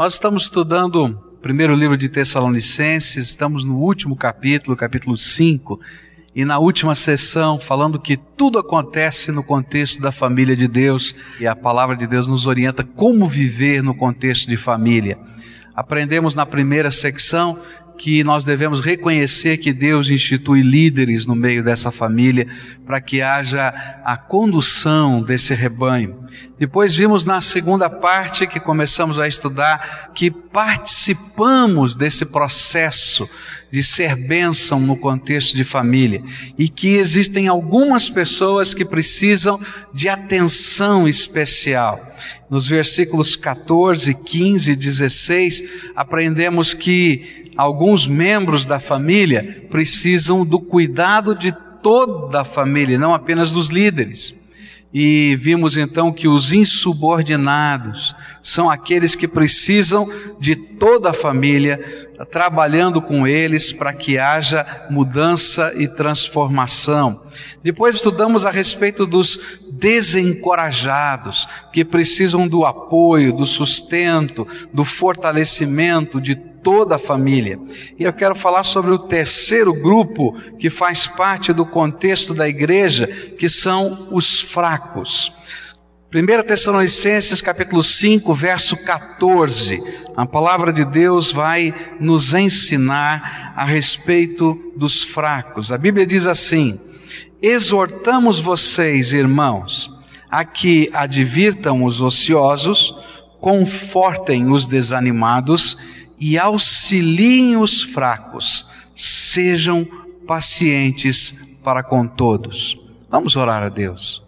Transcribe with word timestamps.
Nós 0.00 0.14
estamos 0.14 0.44
estudando 0.44 1.04
o 1.04 1.42
primeiro 1.42 1.74
livro 1.74 1.94
de 1.94 2.08
Tessalonicenses, 2.08 3.28
estamos 3.28 3.66
no 3.66 3.76
último 3.76 4.16
capítulo, 4.16 4.74
capítulo 4.74 5.14
5, 5.14 5.78
e 6.34 6.42
na 6.42 6.58
última 6.58 6.94
sessão 6.94 7.60
falando 7.60 8.00
que 8.00 8.16
tudo 8.16 8.58
acontece 8.58 9.30
no 9.30 9.44
contexto 9.44 10.00
da 10.00 10.10
família 10.10 10.56
de 10.56 10.66
Deus 10.66 11.14
e 11.38 11.46
a 11.46 11.54
palavra 11.54 11.94
de 11.94 12.06
Deus 12.06 12.26
nos 12.26 12.46
orienta 12.46 12.82
como 12.82 13.26
viver 13.26 13.82
no 13.82 13.94
contexto 13.94 14.48
de 14.48 14.56
família. 14.56 15.18
Aprendemos 15.76 16.34
na 16.34 16.46
primeira 16.46 16.90
secção 16.90 17.60
que 18.00 18.24
nós 18.24 18.46
devemos 18.46 18.80
reconhecer 18.80 19.58
que 19.58 19.74
Deus 19.74 20.08
institui 20.08 20.62
líderes 20.62 21.26
no 21.26 21.36
meio 21.36 21.62
dessa 21.62 21.92
família 21.92 22.46
para 22.86 22.98
que 22.98 23.20
haja 23.20 23.68
a 24.02 24.16
condução 24.16 25.22
desse 25.22 25.54
rebanho. 25.54 26.18
Depois 26.58 26.96
vimos 26.96 27.26
na 27.26 27.42
segunda 27.42 27.90
parte 27.90 28.46
que 28.46 28.58
começamos 28.58 29.18
a 29.18 29.28
estudar 29.28 30.12
que 30.14 30.30
participamos 30.30 31.94
desse 31.94 32.24
processo 32.24 33.28
de 33.70 33.82
ser 33.82 34.16
bênção 34.26 34.80
no 34.80 34.98
contexto 34.98 35.54
de 35.54 35.62
família 35.62 36.22
e 36.58 36.70
que 36.70 36.96
existem 36.96 37.48
algumas 37.48 38.08
pessoas 38.08 38.72
que 38.72 38.84
precisam 38.84 39.60
de 39.92 40.08
atenção 40.08 41.06
especial. 41.06 42.00
Nos 42.50 42.66
versículos 42.66 43.36
14, 43.36 44.12
15 44.12 44.72
e 44.72 44.76
16, 44.76 45.64
aprendemos 45.94 46.74
que 46.74 47.39
alguns 47.56 48.06
membros 48.06 48.66
da 48.66 48.80
família 48.80 49.66
precisam 49.70 50.44
do 50.44 50.60
cuidado 50.60 51.34
de 51.34 51.52
toda 51.82 52.42
a 52.42 52.44
família, 52.44 52.98
não 52.98 53.14
apenas 53.14 53.52
dos 53.52 53.68
líderes. 53.68 54.34
E 54.92 55.36
vimos 55.36 55.76
então 55.76 56.12
que 56.12 56.26
os 56.26 56.52
insubordinados 56.52 58.12
são 58.42 58.68
aqueles 58.68 59.14
que 59.14 59.28
precisam 59.28 60.08
de 60.40 60.56
toda 60.56 61.10
a 61.10 61.14
família, 61.14 62.08
trabalhando 62.32 63.00
com 63.00 63.24
eles 63.24 63.72
para 63.72 63.92
que 63.92 64.18
haja 64.18 64.66
mudança 64.90 65.72
e 65.76 65.86
transformação. 65.86 67.22
Depois 67.62 67.94
estudamos 67.94 68.44
a 68.44 68.50
respeito 68.50 69.06
dos 69.06 69.60
desencorajados, 69.70 71.48
que 71.72 71.84
precisam 71.84 72.48
do 72.48 72.64
apoio, 72.64 73.32
do 73.32 73.46
sustento, 73.46 74.46
do 74.74 74.84
fortalecimento 74.84 76.20
de 76.20 76.34
toda 76.62 76.96
a 76.96 76.98
família. 76.98 77.58
E 77.98 78.04
eu 78.04 78.12
quero 78.12 78.34
falar 78.34 78.62
sobre 78.62 78.90
o 78.90 78.98
terceiro 78.98 79.72
grupo 79.72 80.34
que 80.58 80.70
faz 80.70 81.06
parte 81.06 81.52
do 81.52 81.66
contexto 81.66 82.34
da 82.34 82.48
igreja, 82.48 83.06
que 83.06 83.48
são 83.48 84.08
os 84.10 84.40
fracos. 84.40 85.32
1 86.12 86.42
Tessalonicenses 86.44 87.40
capítulo 87.40 87.82
5, 87.82 88.34
verso 88.34 88.76
14. 88.76 89.80
A 90.16 90.26
palavra 90.26 90.72
de 90.72 90.84
Deus 90.84 91.30
vai 91.30 91.72
nos 92.00 92.34
ensinar 92.34 93.52
a 93.56 93.64
respeito 93.64 94.72
dos 94.76 95.04
fracos. 95.04 95.70
A 95.70 95.78
Bíblia 95.78 96.04
diz 96.04 96.26
assim: 96.26 96.80
Exortamos 97.40 98.40
vocês, 98.40 99.12
irmãos, 99.12 99.88
a 100.28 100.44
que 100.44 100.90
advirtam 100.92 101.84
os 101.84 102.02
ociosos, 102.02 102.92
confortem 103.40 104.50
os 104.50 104.66
desanimados 104.66 105.78
e 106.20 106.38
auxiliem 106.38 107.56
os 107.56 107.82
fracos, 107.82 108.68
sejam 108.94 109.88
pacientes 110.26 111.34
para 111.64 111.82
com 111.82 112.06
todos. 112.06 112.78
Vamos 113.10 113.34
orar 113.36 113.62
a 113.62 113.68
Deus. 113.68 114.22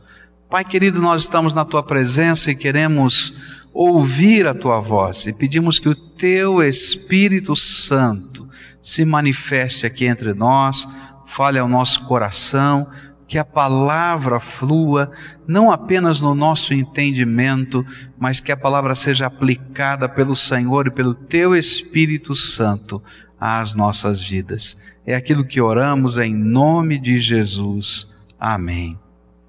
Pai 0.50 0.64
querido, 0.64 1.00
nós 1.00 1.22
estamos 1.22 1.54
na 1.54 1.64
tua 1.64 1.82
presença 1.82 2.50
e 2.50 2.56
queremos 2.56 3.34
ouvir 3.72 4.46
a 4.46 4.54
tua 4.54 4.80
voz 4.80 5.26
e 5.26 5.32
pedimos 5.32 5.78
que 5.78 5.88
o 5.88 5.94
teu 5.94 6.62
Espírito 6.62 7.54
Santo 7.54 8.48
se 8.82 9.04
manifeste 9.04 9.86
aqui 9.86 10.06
entre 10.06 10.34
nós, 10.34 10.88
fale 11.26 11.58
ao 11.58 11.68
nosso 11.68 12.04
coração 12.04 12.86
que 13.32 13.38
a 13.38 13.44
palavra 13.46 14.38
flua 14.38 15.10
não 15.48 15.72
apenas 15.72 16.20
no 16.20 16.34
nosso 16.34 16.74
entendimento, 16.74 17.82
mas 18.18 18.40
que 18.40 18.52
a 18.52 18.56
palavra 18.58 18.94
seja 18.94 19.24
aplicada 19.24 20.06
pelo 20.06 20.36
Senhor 20.36 20.86
e 20.86 20.90
pelo 20.90 21.14
teu 21.14 21.56
Espírito 21.56 22.34
Santo 22.34 23.02
às 23.40 23.74
nossas 23.74 24.22
vidas. 24.22 24.78
É 25.06 25.14
aquilo 25.14 25.46
que 25.46 25.62
oramos 25.62 26.18
em 26.18 26.34
nome 26.34 26.98
de 26.98 27.18
Jesus. 27.18 28.12
Amém. 28.38 28.98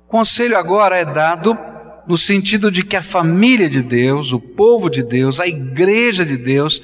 Conselho 0.08 0.58
agora 0.58 0.96
é 0.96 1.04
dado 1.04 1.54
no 2.08 2.18
sentido 2.18 2.72
de 2.72 2.86
que 2.86 2.96
a 2.96 3.04
família 3.04 3.70
de 3.70 3.82
Deus, 3.82 4.32
o 4.32 4.40
povo 4.40 4.90
de 4.90 5.04
Deus, 5.04 5.42
a 5.42 5.46
igreja 5.46 6.26
de 6.26 6.38
Deus, 6.38 6.82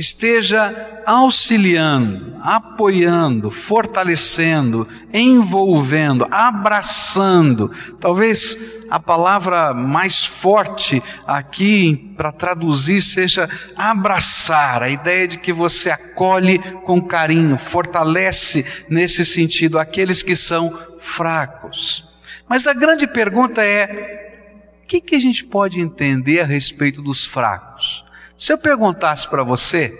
esteja 0.00 1.02
auxiliando, 1.04 2.34
apoiando, 2.40 3.50
fortalecendo, 3.50 4.88
envolvendo, 5.12 6.26
abraçando. 6.30 7.70
Talvez 8.00 8.56
a 8.90 8.98
palavra 8.98 9.74
mais 9.74 10.24
forte 10.24 11.02
aqui 11.26 12.12
para 12.16 12.32
traduzir 12.32 13.02
seja 13.02 13.48
abraçar, 13.76 14.82
a 14.82 14.88
ideia 14.88 15.28
de 15.28 15.36
que 15.36 15.52
você 15.52 15.90
acolhe 15.90 16.58
com 16.84 17.00
carinho, 17.02 17.58
fortalece 17.58 18.64
nesse 18.88 19.24
sentido 19.24 19.78
aqueles 19.78 20.22
que 20.22 20.34
são 20.34 20.76
fracos. 20.98 22.08
Mas 22.48 22.66
a 22.66 22.72
grande 22.72 23.06
pergunta 23.06 23.62
é: 23.62 24.80
o 24.82 24.86
que, 24.86 24.98
que 24.98 25.14
a 25.14 25.20
gente 25.20 25.44
pode 25.44 25.78
entender 25.78 26.40
a 26.40 26.46
respeito 26.46 27.02
dos 27.02 27.26
fracos? 27.26 28.02
Se 28.40 28.54
eu 28.54 28.56
perguntasse 28.56 29.28
para 29.28 29.42
você, 29.42 29.92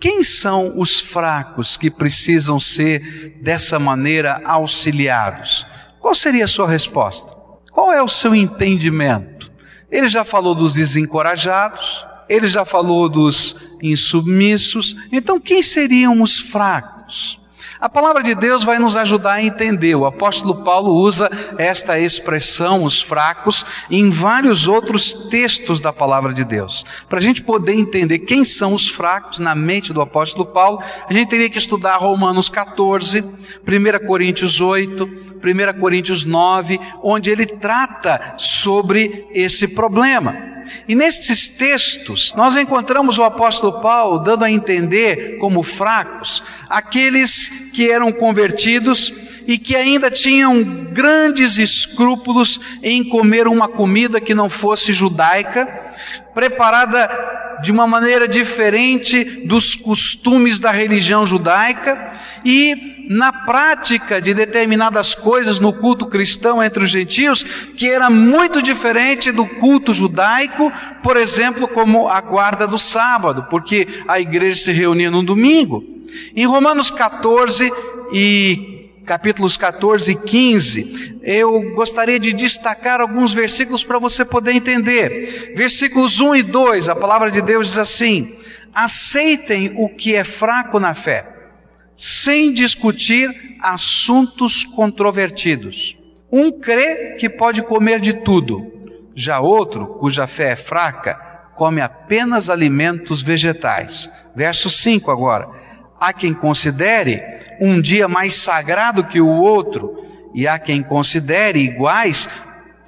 quem 0.00 0.24
são 0.24 0.80
os 0.80 0.98
fracos 0.98 1.76
que 1.76 1.90
precisam 1.90 2.58
ser 2.58 3.38
dessa 3.42 3.78
maneira 3.78 4.40
auxiliados? 4.46 5.66
Qual 6.00 6.14
seria 6.14 6.46
a 6.46 6.48
sua 6.48 6.66
resposta? 6.66 7.30
Qual 7.70 7.92
é 7.92 8.02
o 8.02 8.08
seu 8.08 8.34
entendimento? 8.34 9.52
Ele 9.90 10.08
já 10.08 10.24
falou 10.24 10.54
dos 10.54 10.72
desencorajados, 10.72 12.06
ele 12.30 12.48
já 12.48 12.64
falou 12.64 13.10
dos 13.10 13.54
insubmissos, 13.82 14.96
então 15.12 15.38
quem 15.38 15.62
seriam 15.62 16.22
os 16.22 16.40
fracos? 16.40 17.38
A 17.80 17.88
palavra 17.88 18.22
de 18.22 18.34
Deus 18.34 18.64
vai 18.64 18.78
nos 18.78 18.96
ajudar 18.96 19.34
a 19.34 19.42
entender. 19.42 19.94
O 19.94 20.06
apóstolo 20.06 20.64
Paulo 20.64 20.94
usa 20.94 21.30
esta 21.58 21.98
expressão, 21.98 22.84
os 22.84 23.02
fracos, 23.02 23.66
em 23.90 24.08
vários 24.08 24.66
outros 24.66 25.12
textos 25.12 25.80
da 25.80 25.92
palavra 25.92 26.32
de 26.32 26.44
Deus. 26.44 26.84
Para 27.08 27.18
a 27.18 27.22
gente 27.22 27.42
poder 27.42 27.74
entender 27.74 28.20
quem 28.20 28.44
são 28.44 28.72
os 28.72 28.88
fracos 28.88 29.38
na 29.38 29.54
mente 29.54 29.92
do 29.92 30.00
apóstolo 30.00 30.46
Paulo, 30.46 30.80
a 31.08 31.12
gente 31.12 31.28
teria 31.28 31.50
que 31.50 31.58
estudar 31.58 31.96
Romanos 31.96 32.48
14, 32.48 33.20
1 33.20 34.06
Coríntios 34.06 34.60
8, 34.60 35.25
1 35.36 35.80
Coríntios 35.80 36.24
9, 36.24 36.78
onde 37.02 37.30
ele 37.30 37.46
trata 37.46 38.34
sobre 38.38 39.26
esse 39.32 39.68
problema. 39.68 40.56
E 40.88 40.94
nestes 40.94 41.48
textos, 41.48 42.34
nós 42.36 42.56
encontramos 42.56 43.18
o 43.18 43.22
apóstolo 43.22 43.80
Paulo 43.80 44.18
dando 44.18 44.44
a 44.44 44.50
entender 44.50 45.38
como 45.38 45.62
fracos 45.62 46.42
aqueles 46.68 47.70
que 47.72 47.90
eram 47.90 48.12
convertidos 48.12 49.12
e 49.46 49.58
que 49.58 49.76
ainda 49.76 50.10
tinham 50.10 50.62
grandes 50.92 51.56
escrúpulos 51.56 52.60
em 52.82 53.04
comer 53.08 53.46
uma 53.46 53.68
comida 53.68 54.20
que 54.20 54.34
não 54.34 54.48
fosse 54.48 54.92
judaica, 54.92 55.66
preparada 56.34 57.08
de 57.62 57.72
uma 57.72 57.86
maneira 57.86 58.28
diferente 58.28 59.24
dos 59.46 59.74
costumes 59.74 60.60
da 60.60 60.70
religião 60.70 61.26
judaica 61.26 62.12
e 62.44 62.96
na 63.08 63.32
prática 63.32 64.20
de 64.20 64.34
determinadas 64.34 65.14
coisas 65.14 65.60
no 65.60 65.72
culto 65.72 66.06
cristão 66.06 66.62
entre 66.62 66.84
os 66.84 66.90
gentios, 66.90 67.42
que 67.76 67.88
era 67.88 68.10
muito 68.10 68.60
diferente 68.60 69.30
do 69.30 69.46
culto 69.46 69.94
judaico, 69.94 70.72
por 71.02 71.16
exemplo, 71.16 71.68
como 71.68 72.08
a 72.08 72.20
guarda 72.20 72.66
do 72.66 72.78
sábado, 72.78 73.46
porque 73.48 73.86
a 74.08 74.20
igreja 74.20 74.60
se 74.60 74.72
reunia 74.72 75.10
no 75.10 75.22
domingo. 75.22 75.84
Em 76.34 76.46
Romanos 76.46 76.90
14 76.90 77.70
e 78.12 78.75
capítulos 79.06 79.56
14 79.56 80.10
e 80.10 80.14
15, 80.16 81.20
eu 81.22 81.74
gostaria 81.74 82.18
de 82.18 82.32
destacar 82.32 83.00
alguns 83.00 83.32
versículos 83.32 83.84
para 83.84 84.00
você 84.00 84.24
poder 84.24 84.52
entender. 84.52 85.54
Versículos 85.56 86.18
1 86.20 86.34
e 86.34 86.42
2, 86.42 86.88
a 86.88 86.96
palavra 86.96 87.30
de 87.30 87.40
Deus 87.40 87.68
diz 87.68 87.78
assim: 87.78 88.36
aceitem 88.74 89.72
o 89.78 89.88
que 89.88 90.14
é 90.14 90.24
fraco 90.24 90.80
na 90.80 90.92
fé, 90.92 91.26
sem 91.96 92.52
discutir 92.52 93.30
assuntos 93.62 94.64
controvertidos. 94.64 95.96
Um 96.30 96.50
crê 96.50 97.14
que 97.14 97.30
pode 97.30 97.62
comer 97.62 98.00
de 98.00 98.12
tudo, 98.12 98.72
já 99.14 99.38
outro, 99.38 99.86
cuja 100.00 100.26
fé 100.26 100.50
é 100.50 100.56
fraca, 100.56 101.14
come 101.54 101.80
apenas 101.80 102.50
alimentos 102.50 103.22
vegetais. 103.22 104.10
Verso 104.34 104.68
5 104.68 105.10
agora. 105.10 105.48
Há 105.98 106.12
quem 106.12 106.34
considere 106.34 107.35
um 107.60 107.80
dia 107.80 108.08
mais 108.08 108.34
sagrado 108.34 109.04
que 109.04 109.20
o 109.20 109.28
outro, 109.28 110.04
e 110.34 110.46
há 110.46 110.58
quem 110.58 110.82
considere 110.82 111.60
iguais 111.60 112.28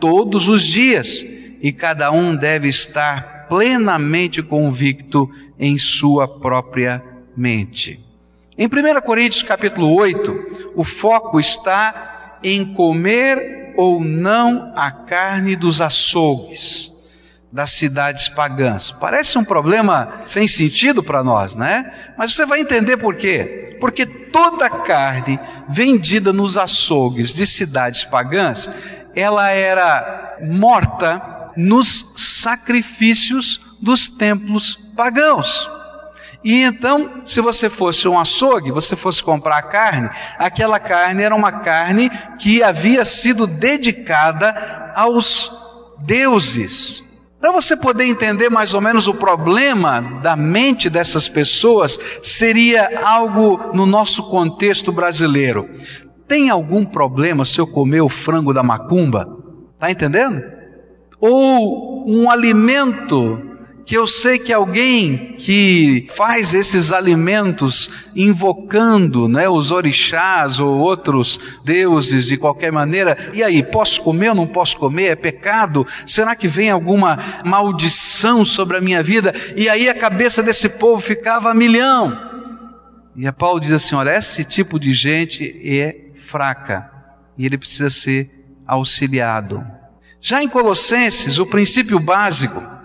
todos 0.00 0.48
os 0.48 0.62
dias, 0.62 1.24
e 1.60 1.72
cada 1.72 2.10
um 2.10 2.36
deve 2.36 2.68
estar 2.68 3.46
plenamente 3.48 4.42
convicto 4.42 5.28
em 5.58 5.78
sua 5.78 6.28
própria 6.28 7.02
mente. 7.36 8.00
Em 8.56 8.66
1 8.66 9.00
Coríntios 9.00 9.42
capítulo 9.42 9.94
8, 9.94 10.72
o 10.74 10.84
foco 10.84 11.38
está 11.40 12.38
em 12.42 12.74
comer 12.74 13.72
ou 13.76 14.00
não 14.02 14.72
a 14.76 14.90
carne 14.90 15.54
dos 15.54 15.80
açougues 15.80 16.92
das 17.50 17.70
cidades 17.70 18.28
pagãs. 18.28 18.92
Parece 18.92 19.38
um 19.38 19.44
problema 19.44 20.20
sem 20.24 20.46
sentido 20.46 21.02
para 21.02 21.22
nós, 21.22 21.56
né? 21.56 22.12
Mas 22.16 22.34
você 22.34 22.44
vai 22.44 22.60
entender 22.60 22.96
por 22.96 23.14
quê. 23.14 23.67
Porque 23.80 24.06
toda 24.06 24.68
carne 24.68 25.38
vendida 25.68 26.32
nos 26.32 26.56
açougues 26.56 27.32
de 27.34 27.46
cidades 27.46 28.04
pagãs, 28.04 28.70
ela 29.14 29.50
era 29.50 30.36
morta 30.42 31.50
nos 31.56 32.14
sacrifícios 32.16 33.60
dos 33.80 34.08
templos 34.08 34.76
pagãos. 34.96 35.70
E 36.44 36.62
então, 36.62 37.22
se 37.26 37.40
você 37.40 37.68
fosse 37.68 38.06
um 38.06 38.18
açougue, 38.18 38.70
você 38.70 38.94
fosse 38.94 39.22
comprar 39.22 39.60
carne, 39.62 40.08
aquela 40.38 40.78
carne 40.78 41.22
era 41.22 41.34
uma 41.34 41.50
carne 41.50 42.10
que 42.38 42.62
havia 42.62 43.04
sido 43.04 43.46
dedicada 43.46 44.92
aos 44.94 45.50
deuses. 45.98 47.04
Para 47.40 47.52
você 47.52 47.76
poder 47.76 48.04
entender 48.04 48.50
mais 48.50 48.74
ou 48.74 48.80
menos 48.80 49.06
o 49.06 49.14
problema 49.14 50.00
da 50.22 50.34
mente 50.34 50.90
dessas 50.90 51.28
pessoas, 51.28 51.98
seria 52.20 53.00
algo 53.04 53.72
no 53.72 53.86
nosso 53.86 54.28
contexto 54.28 54.90
brasileiro. 54.90 55.68
Tem 56.26 56.50
algum 56.50 56.84
problema 56.84 57.44
se 57.44 57.60
eu 57.60 57.66
comer 57.66 58.00
o 58.00 58.08
frango 58.08 58.52
da 58.52 58.62
macumba? 58.62 59.28
Tá 59.78 59.88
entendendo? 59.88 60.42
Ou 61.20 62.04
um 62.10 62.28
alimento 62.28 63.40
que 63.88 63.96
eu 63.96 64.06
sei 64.06 64.38
que 64.38 64.52
alguém 64.52 65.34
que 65.38 66.06
faz 66.10 66.52
esses 66.52 66.92
alimentos 66.92 67.90
invocando 68.14 69.26
né, 69.26 69.48
os 69.48 69.70
orixás 69.70 70.60
ou 70.60 70.76
outros 70.76 71.40
deuses 71.64 72.26
de 72.26 72.36
qualquer 72.36 72.70
maneira, 72.70 73.16
e 73.32 73.42
aí, 73.42 73.62
posso 73.62 74.02
comer 74.02 74.28
ou 74.28 74.34
não 74.34 74.46
posso 74.46 74.76
comer? 74.76 75.04
É 75.04 75.16
pecado? 75.16 75.86
Será 76.06 76.36
que 76.36 76.46
vem 76.46 76.70
alguma 76.70 77.18
maldição 77.46 78.44
sobre 78.44 78.76
a 78.76 78.80
minha 78.82 79.02
vida? 79.02 79.34
E 79.56 79.70
aí 79.70 79.88
a 79.88 79.94
cabeça 79.94 80.42
desse 80.42 80.68
povo 80.68 81.00
ficava 81.00 81.50
a 81.50 81.54
milhão. 81.54 82.14
E 83.16 83.26
a 83.26 83.32
Paulo 83.32 83.58
diz 83.58 83.72
assim: 83.72 83.94
olha, 83.94 84.14
esse 84.14 84.44
tipo 84.44 84.78
de 84.78 84.92
gente 84.92 85.58
é 85.64 86.12
fraca 86.26 86.90
e 87.38 87.46
ele 87.46 87.56
precisa 87.56 87.88
ser 87.88 88.52
auxiliado. 88.66 89.66
Já 90.20 90.42
em 90.42 90.48
Colossenses, 90.48 91.38
o 91.38 91.46
princípio 91.46 91.98
básico 91.98 92.76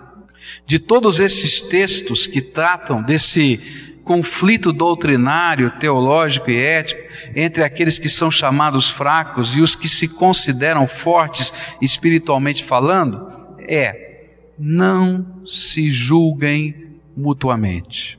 de 0.66 0.78
todos 0.78 1.20
esses 1.20 1.60
textos 1.60 2.26
que 2.26 2.40
tratam 2.40 3.02
desse 3.02 3.60
conflito 4.04 4.72
doutrinário, 4.72 5.70
teológico 5.70 6.50
e 6.50 6.56
ético 6.56 7.00
entre 7.34 7.64
aqueles 7.64 7.98
que 7.98 8.08
são 8.08 8.30
chamados 8.30 8.88
fracos 8.88 9.56
e 9.56 9.60
os 9.60 9.74
que 9.74 9.88
se 9.88 10.06
consideram 10.08 10.86
fortes 10.86 11.52
espiritualmente 11.80 12.62
falando, 12.62 13.26
é: 13.66 14.26
não 14.58 15.42
se 15.46 15.90
julguem 15.90 16.98
mutuamente. 17.16 18.18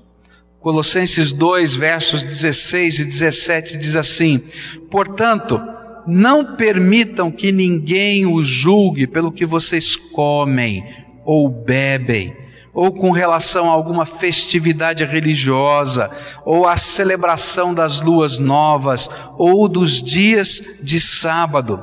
Colossenses 0.59 1.31
2, 1.31 1.75
versos 1.75 2.23
16 2.23 2.99
e 2.99 3.05
17 3.05 3.77
diz 3.77 3.95
assim: 3.95 4.43
Portanto, 4.89 5.61
não 6.07 6.55
permitam 6.55 7.31
que 7.31 7.51
ninguém 7.51 8.25
os 8.25 8.47
julgue 8.47 9.05
pelo 9.05 9.31
que 9.31 9.45
vocês 9.45 9.95
comem 9.95 11.04
ou 11.25 11.49
bebem, 11.49 12.35
ou 12.73 12.91
com 12.91 13.11
relação 13.11 13.69
a 13.69 13.73
alguma 13.73 14.05
festividade 14.05 15.03
religiosa, 15.03 16.11
ou 16.45 16.67
a 16.67 16.77
celebração 16.77 17.73
das 17.73 18.01
luas 18.01 18.37
novas, 18.37 19.09
ou 19.37 19.67
dos 19.67 20.03
dias 20.03 20.79
de 20.83 20.99
sábado. 20.99 21.81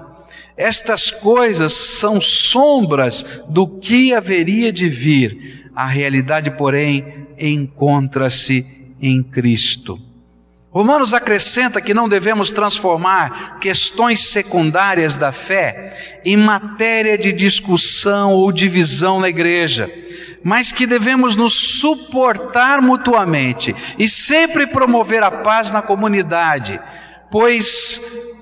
Estas 0.57 1.11
coisas 1.11 1.73
são 1.73 2.21
sombras 2.21 3.25
do 3.49 3.67
que 3.67 4.15
haveria 4.15 4.73
de 4.73 4.89
vir. 4.89 5.71
A 5.75 5.87
realidade, 5.87 6.51
porém, 6.51 7.27
encontra-se 7.39 8.65
em 9.01 9.23
Cristo. 9.23 9.99
Romanos 10.73 11.13
acrescenta 11.13 11.83
que 11.83 11.93
não 11.93 12.09
devemos 12.09 12.51
transformar 12.51 13.59
questões 13.61 14.29
secundárias 14.29 15.19
da 15.19 15.31
fé 15.31 16.21
em 16.25 16.35
matéria 16.35 17.19
de 17.19 17.31
discussão 17.31 18.33
ou 18.33 18.51
divisão 18.51 19.21
na 19.21 19.29
igreja, 19.29 19.93
mas 20.43 20.73
que 20.73 20.87
devemos 20.87 21.37
nos 21.37 21.53
suportar 21.53 22.81
mutuamente 22.81 23.77
e 23.99 24.09
sempre 24.09 24.67
promover 24.67 25.23
a 25.23 25.31
paz 25.31 25.71
na 25.71 25.83
comunidade, 25.83 26.81
pois 27.31 28.01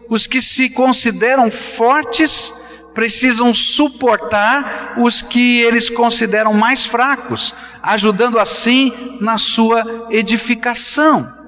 os 0.09 0.29
que 0.29 0.41
se 0.41 0.71
consideram 0.71 1.51
fortes 1.51 2.55
precisam 2.95 3.53
suportar 3.53 4.95
os 4.99 5.21
que 5.21 5.61
eles 5.63 5.91
consideram 5.91 6.55
mais 6.55 6.87
fracos, 6.87 7.53
ajudando 7.83 8.39
assim 8.39 9.19
na 9.21 9.37
sua 9.37 10.07
edificação. 10.11 11.40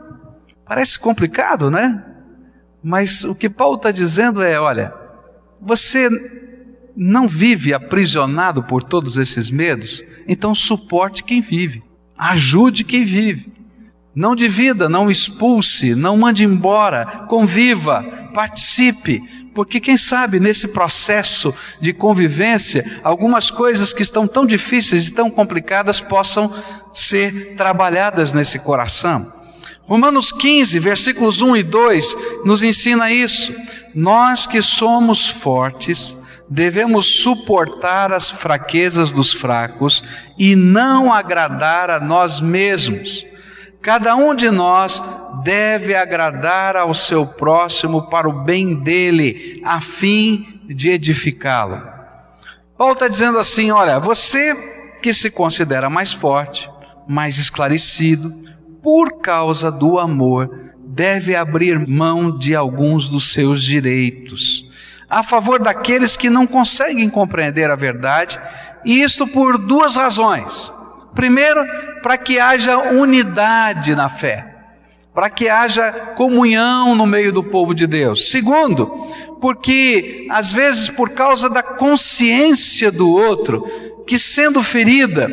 Parece 0.73 0.99
complicado, 0.99 1.71
né? 1.71 2.03
Mas 2.83 3.25
o 3.25 3.35
que 3.35 3.51
Paulo 3.51 3.77
está 3.77 3.91
dizendo 3.91 4.43
é: 4.43 4.59
olha, 4.59 4.91
você 5.61 6.09
não 6.97 7.29
vive 7.29 7.75
aprisionado 7.75 8.63
por 8.63 8.83
todos 8.83 9.19
esses 9.19 9.51
medos, 9.51 10.03
então 10.27 10.55
suporte 10.55 11.25
quem 11.25 11.43
vive, 11.43 11.83
ajude 12.17 12.85
quem 12.85 13.05
vive. 13.05 13.53
Não 14.15 14.35
divida, 14.35 14.89
não 14.89 15.11
expulse, 15.11 15.95
não 15.95 16.17
mande 16.17 16.43
embora, 16.43 17.27
conviva, 17.29 18.03
participe, 18.33 19.21
porque 19.55 19.79
quem 19.79 19.99
sabe 19.99 20.41
nesse 20.41 20.69
processo 20.69 21.55
de 21.83 21.93
convivência, 21.93 22.83
algumas 23.05 23.51
coisas 23.51 23.93
que 23.93 24.03
estão 24.03 24.27
tão 24.27 24.47
difíceis 24.47 25.09
e 25.09 25.13
tão 25.13 25.31
complicadas 25.31 26.01
possam 26.01 26.51
ser 26.95 27.57
trabalhadas 27.57 28.33
nesse 28.33 28.59
coração. 28.59 29.42
Romanos 29.87 30.33
15, 30.33 30.79
versículos 30.79 31.43
1 31.43 31.57
e 31.57 31.63
2 31.63 32.17
nos 32.45 32.63
ensina 32.63 33.13
isso. 33.13 33.55
Nós 33.95 34.47
que 34.47 34.63
somos 34.63 35.29
fortes, 35.29 36.17
devemos 36.49 37.07
suportar 37.23 38.13
as 38.13 38.31
fraquezas 38.31 39.13
dos 39.13 39.33
fracos 39.33 40.05
e 40.39 40.55
não 40.55 41.13
agradar 41.13 41.91
a 41.91 42.01
nós 42.01 42.41
mesmos. 42.41 43.27
Cada 43.83 44.15
um 44.15 44.35
de 44.35 44.49
nós 44.49 45.03
deve 45.43 45.95
agradar 45.95 46.77
ao 46.77 46.95
seu 46.95 47.27
próximo 47.27 48.09
para 48.09 48.29
o 48.29 48.45
bem 48.45 48.75
dele, 48.75 49.61
a 49.65 49.81
fim 49.81 50.61
de 50.69 50.91
edificá-lo. 50.91 51.83
Paulo 52.79 52.95
está 52.95 53.09
dizendo 53.09 53.39
assim: 53.39 53.71
olha, 53.71 53.99
você 53.99 54.55
que 55.03 55.13
se 55.13 55.31
considera 55.31 55.91
mais 55.91 56.13
forte, 56.13 56.71
mais 57.09 57.39
esclarecido, 57.39 58.33
por 58.83 59.21
causa 59.21 59.71
do 59.71 59.99
amor, 59.99 60.73
deve 60.77 61.37
abrir 61.37 61.79
mão 61.89 62.37
de 62.37 62.55
alguns 62.55 63.09
dos 63.09 63.33
seus 63.33 63.63
direitos, 63.63 64.69
a 65.09 65.23
favor 65.23 65.61
daqueles 65.61 66.17
que 66.17 66.29
não 66.29 66.47
conseguem 66.47 67.09
compreender 67.09 67.71
a 67.71 67.77
verdade, 67.77 68.41
e 68.85 69.01
isto 69.01 69.27
por 69.27 69.57
duas 69.57 69.97
razões. 69.97 70.73
Primeiro, 71.15 71.65
para 72.03 72.19
que 72.19 72.39
haja 72.39 72.79
unidade 72.79 73.95
na 73.95 74.09
fé, 74.09 74.53
para 75.15 75.31
que 75.31 75.49
haja 75.49 75.93
comunhão 76.17 76.95
no 76.95 77.07
meio 77.07 77.33
do 77.33 77.45
povo 77.45 77.75
de 77.75 77.87
Deus. 77.87 78.31
Segundo, 78.31 78.87
porque 79.41 80.27
às 80.31 80.51
vezes 80.51 80.89
por 80.89 81.11
causa 81.11 81.49
da 81.49 81.63
consciência 81.63 82.91
do 82.91 83.11
outro, 83.11 83.65
que 84.07 84.19
sendo 84.19 84.63
ferida, 84.63 85.31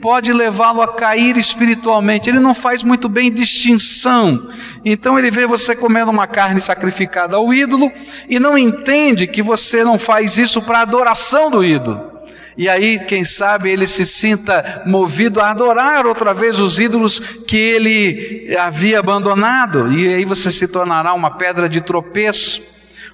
pode 0.00 0.32
levá-lo 0.32 0.82
a 0.82 0.94
cair 0.94 1.36
espiritualmente. 1.36 2.28
Ele 2.28 2.40
não 2.40 2.54
faz 2.54 2.82
muito 2.82 3.08
bem 3.08 3.32
distinção. 3.32 4.50
Então 4.84 5.18
ele 5.18 5.30
vê 5.30 5.46
você 5.46 5.76
comendo 5.76 6.10
uma 6.10 6.26
carne 6.26 6.60
sacrificada 6.60 7.36
ao 7.36 7.52
ídolo 7.52 7.92
e 8.28 8.40
não 8.40 8.56
entende 8.56 9.26
que 9.26 9.42
você 9.42 9.84
não 9.84 9.98
faz 9.98 10.38
isso 10.38 10.62
para 10.62 10.80
adoração 10.80 11.50
do 11.50 11.64
ídolo. 11.64 12.10
E 12.56 12.68
aí, 12.68 12.98
quem 13.06 13.24
sabe, 13.24 13.70
ele 13.70 13.86
se 13.86 14.04
sinta 14.04 14.82
movido 14.84 15.40
a 15.40 15.50
adorar 15.50 16.04
outra 16.04 16.34
vez 16.34 16.58
os 16.58 16.78
ídolos 16.78 17.18
que 17.46 17.56
ele 17.56 18.54
havia 18.54 18.98
abandonado, 18.98 19.90
e 19.90 20.12
aí 20.12 20.24
você 20.26 20.52
se 20.52 20.68
tornará 20.68 21.14
uma 21.14 21.38
pedra 21.38 21.68
de 21.68 21.80
tropeço. 21.80 22.60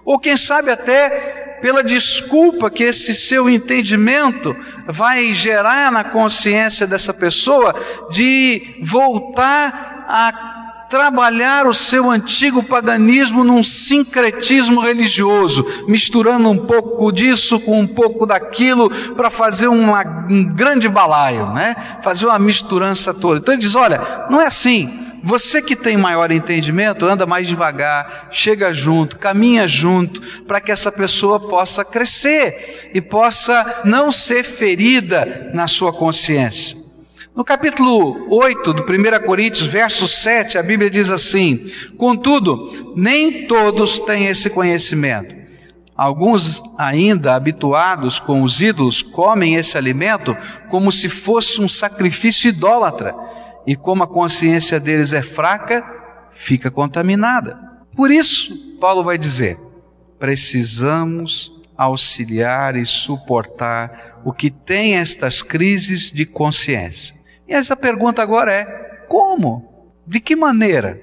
Ou 0.05 0.19
quem 0.19 0.37
sabe 0.37 0.71
até 0.71 1.46
pela 1.61 1.83
desculpa 1.83 2.71
que 2.71 2.85
esse 2.85 3.15
seu 3.15 3.49
entendimento 3.49 4.57
vai 4.87 5.33
gerar 5.33 5.91
na 5.91 6.05
consciência 6.05 6.87
dessa 6.87 7.13
pessoa 7.13 7.75
de 8.11 8.79
voltar 8.83 10.07
a 10.09 10.57
trabalhar 10.89 11.67
o 11.67 11.75
seu 11.75 12.11
antigo 12.11 12.63
paganismo 12.63 13.43
num 13.43 13.63
sincretismo 13.63 14.81
religioso, 14.81 15.67
misturando 15.87 16.49
um 16.49 16.59
pouco 16.59 17.11
disso 17.11 17.59
com 17.61 17.81
um 17.81 17.87
pouco 17.87 18.27
daquilo 18.27 18.89
para 19.15 19.31
fazer 19.31 19.69
uma, 19.69 20.03
um 20.31 20.45
grande 20.45 20.89
balaio, 20.89 21.53
né? 21.53 21.75
Fazer 22.03 22.27
uma 22.27 22.39
misturança 22.39 23.13
toda. 23.13 23.39
Então 23.39 23.55
ele 23.55 23.63
diz: 23.63 23.75
olha, 23.75 24.27
não 24.31 24.41
é 24.41 24.47
assim. 24.47 25.06
Você 25.27 25.61
que 25.61 25.75
tem 25.75 25.97
maior 25.97 26.31
entendimento, 26.31 27.05
anda 27.05 27.27
mais 27.27 27.49
devagar, 27.49 28.29
chega 28.31 28.73
junto, 28.73 29.19
caminha 29.19 29.67
junto, 29.67 30.21
para 30.45 30.61
que 30.61 30.71
essa 30.71 30.93
pessoa 30.93 31.41
possa 31.41 31.85
crescer 31.85 32.93
e 32.95 33.01
possa 33.01 33.83
não 33.85 34.13
ser 34.13 34.45
ferida 34.45 35.51
na 35.53 35.67
sua 35.67 35.93
consciência. 35.93 36.77
No 37.35 37.45
capítulo 37.45 38.29
8 38.31 38.73
do 38.73 38.83
1 38.85 39.27
Coríntios, 39.27 39.67
verso 39.67 40.07
7, 40.07 40.59
a 40.59 40.63
Bíblia 40.63 40.89
diz 40.89 41.11
assim: 41.11 41.73
Contudo, 41.99 42.95
nem 42.95 43.49
todos 43.49 43.99
têm 43.99 44.27
esse 44.27 44.49
conhecimento. 44.49 45.35
Alguns, 45.97 46.63
ainda 46.79 47.35
habituados 47.35 48.21
com 48.21 48.45
os 48.45 48.61
ídolos, 48.61 49.03
comem 49.03 49.57
esse 49.57 49.77
alimento 49.77 50.37
como 50.71 50.93
se 50.93 51.09
fosse 51.09 51.61
um 51.61 51.69
sacrifício 51.69 52.49
idólatra 52.49 53.13
e 53.67 53.75
como 53.75 54.05
a 54.05 54.07
consciência 54.07 54.79
deles 54.79 55.13
é 55.13 55.23
fraca, 55.23 55.85
fica 56.33 56.71
contaminada. 56.71 57.59
Por 57.95 58.11
isso, 58.11 58.77
Paulo 58.79 59.03
vai 59.03 59.19
dizer: 59.19 59.59
precisamos 60.19 61.53
auxiliar 61.77 62.77
e 62.77 62.87
suportar 62.87 64.21
o 64.25 64.33
que 64.33 64.51
tem 64.51 64.97
estas 64.97 65.43
crises 65.43 66.11
de 66.11 66.25
consciência. 66.25 67.15
E 67.49 67.55
essa 67.55 67.77
pergunta 67.77 68.23
agora 68.23 68.53
é: 68.53 68.65
como? 69.09 69.91
De 70.07 70.21
que 70.21 70.37
maneira? 70.37 71.01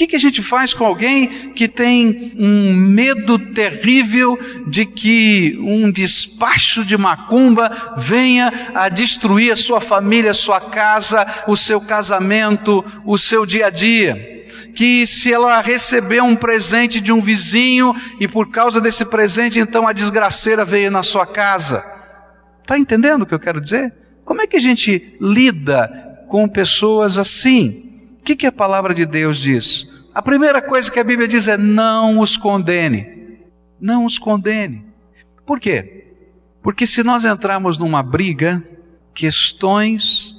Que, 0.00 0.06
que 0.06 0.16
a 0.16 0.20
gente 0.20 0.42
faz 0.42 0.72
com 0.72 0.84
alguém 0.86 1.52
que 1.52 1.68
tem 1.68 2.32
um 2.38 2.74
medo 2.74 3.38
terrível 3.38 4.38
de 4.66 4.86
que 4.86 5.58
um 5.60 5.90
despacho 5.90 6.84
de 6.84 6.96
macumba 6.96 7.94
venha 7.98 8.70
a 8.74 8.88
destruir 8.88 9.52
a 9.52 9.56
sua 9.56 9.78
família, 9.78 10.30
a 10.30 10.34
sua 10.34 10.58
casa, 10.58 11.26
o 11.46 11.54
seu 11.54 11.80
casamento, 11.82 12.82
o 13.04 13.18
seu 13.18 13.44
dia 13.44 13.66
a 13.66 13.70
dia? 13.70 14.46
Que 14.74 15.06
se 15.06 15.32
ela 15.32 15.60
receber 15.60 16.22
um 16.22 16.34
presente 16.34 16.98
de 16.98 17.12
um 17.12 17.20
vizinho 17.20 17.94
e 18.18 18.26
por 18.26 18.50
causa 18.50 18.80
desse 18.80 19.04
presente 19.04 19.58
então 19.58 19.86
a 19.86 19.92
desgraceira 19.92 20.64
veio 20.64 20.90
na 20.90 21.02
sua 21.02 21.26
casa. 21.26 21.84
Está 22.62 22.78
entendendo 22.78 23.22
o 23.22 23.26
que 23.26 23.34
eu 23.34 23.40
quero 23.40 23.60
dizer? 23.60 23.92
Como 24.24 24.40
é 24.40 24.46
que 24.46 24.56
a 24.56 24.60
gente 24.60 25.14
lida 25.20 26.24
com 26.26 26.48
pessoas 26.48 27.18
assim? 27.18 27.89
O 28.20 28.22
que, 28.22 28.36
que 28.36 28.46
a 28.46 28.52
palavra 28.52 28.94
de 28.94 29.06
Deus 29.06 29.38
diz? 29.38 29.88
A 30.14 30.20
primeira 30.20 30.60
coisa 30.60 30.90
que 30.90 31.00
a 31.00 31.04
Bíblia 31.04 31.26
diz 31.26 31.48
é: 31.48 31.56
não 31.56 32.20
os 32.20 32.36
condene. 32.36 33.40
Não 33.80 34.04
os 34.04 34.18
condene. 34.18 34.84
Por 35.46 35.58
quê? 35.58 36.12
Porque 36.62 36.86
se 36.86 37.02
nós 37.02 37.24
entrarmos 37.24 37.78
numa 37.78 38.02
briga, 38.02 38.62
questões 39.14 40.36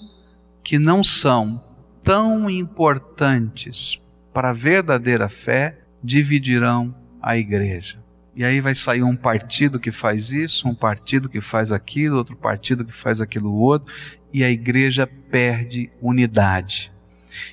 que 0.64 0.78
não 0.78 1.04
são 1.04 1.64
tão 2.04 2.50
importantes 2.50 4.00
para 4.32 4.52
a 4.52 4.54
verdadeira 4.54 5.28
fé 5.28 5.80
dividirão 6.04 6.96
a 7.22 7.36
igreja. 7.36 8.00
E 8.36 8.46
aí 8.46 8.62
vai 8.62 8.74
sair 8.76 9.04
um 9.04 9.16
partido 9.16 9.80
que 9.80 9.92
faz 9.92 10.32
isso, 10.32 10.68
um 10.68 10.76
partido 10.76 11.28
que 11.28 11.42
faz 11.42 11.72
aquilo, 11.72 12.18
outro 12.18 12.36
partido 12.36 12.86
que 12.86 12.94
faz 12.94 13.20
aquilo 13.20 13.54
outro, 13.54 13.94
e 14.32 14.44
a 14.44 14.50
igreja 14.50 15.06
perde 15.06 15.92
unidade. 16.02 16.92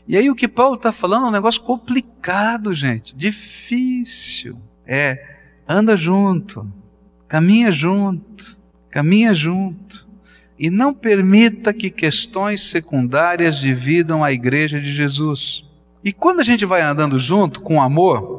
E 0.07 0.17
aí 0.17 0.31
o 0.31 0.35
que 0.35 0.49
Paulo 0.49 0.77
está 0.77 0.93
falando 0.93 1.27
é 1.27 1.29
um 1.29 1.33
negócio 1.33 1.63
complicado, 1.63 2.75
gente, 2.75 3.15
difícil. 3.15 4.57
É, 4.87 5.37
anda 5.69 5.97
junto, 5.97 6.67
caminha 7.29 7.71
junto, 7.71 8.59
caminha 8.91 9.35
junto. 9.35 10.07
E 10.59 10.71
não 10.71 10.93
permita 10.93 11.73
que 11.73 11.89
questões 11.89 12.63
secundárias 12.65 13.59
dividam 13.59 14.25
a 14.25 14.33
igreja 14.33 14.81
de 14.81 14.93
Jesus. 14.93 15.65
E 16.03 16.13
quando 16.13 16.41
a 16.41 16.45
gente 16.45 16.65
vai 16.65 16.81
andando 16.83 17.19
junto 17.19 17.61
com 17.61 17.81
amor, 17.81 18.39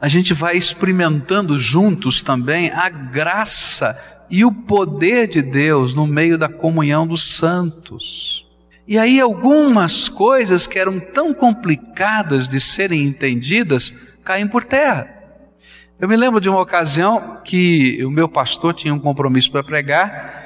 a 0.00 0.08
gente 0.08 0.34
vai 0.34 0.56
experimentando 0.56 1.56
juntos 1.56 2.22
também 2.22 2.70
a 2.70 2.88
graça 2.88 3.96
e 4.28 4.44
o 4.44 4.50
poder 4.50 5.28
de 5.28 5.42
Deus 5.42 5.94
no 5.94 6.06
meio 6.06 6.36
da 6.36 6.48
comunhão 6.48 7.06
dos 7.06 7.36
santos. 7.36 8.41
E 8.92 8.98
aí 8.98 9.18
algumas 9.18 10.06
coisas 10.06 10.66
que 10.66 10.78
eram 10.78 11.00
tão 11.00 11.32
complicadas 11.32 12.46
de 12.46 12.60
serem 12.60 13.04
entendidas 13.04 13.90
caem 14.22 14.46
por 14.46 14.64
terra. 14.64 15.08
Eu 15.98 16.06
me 16.06 16.14
lembro 16.14 16.38
de 16.38 16.50
uma 16.50 16.60
ocasião 16.60 17.40
que 17.42 18.04
o 18.04 18.10
meu 18.10 18.28
pastor 18.28 18.74
tinha 18.74 18.92
um 18.92 18.98
compromisso 18.98 19.50
para 19.50 19.64
pregar 19.64 20.41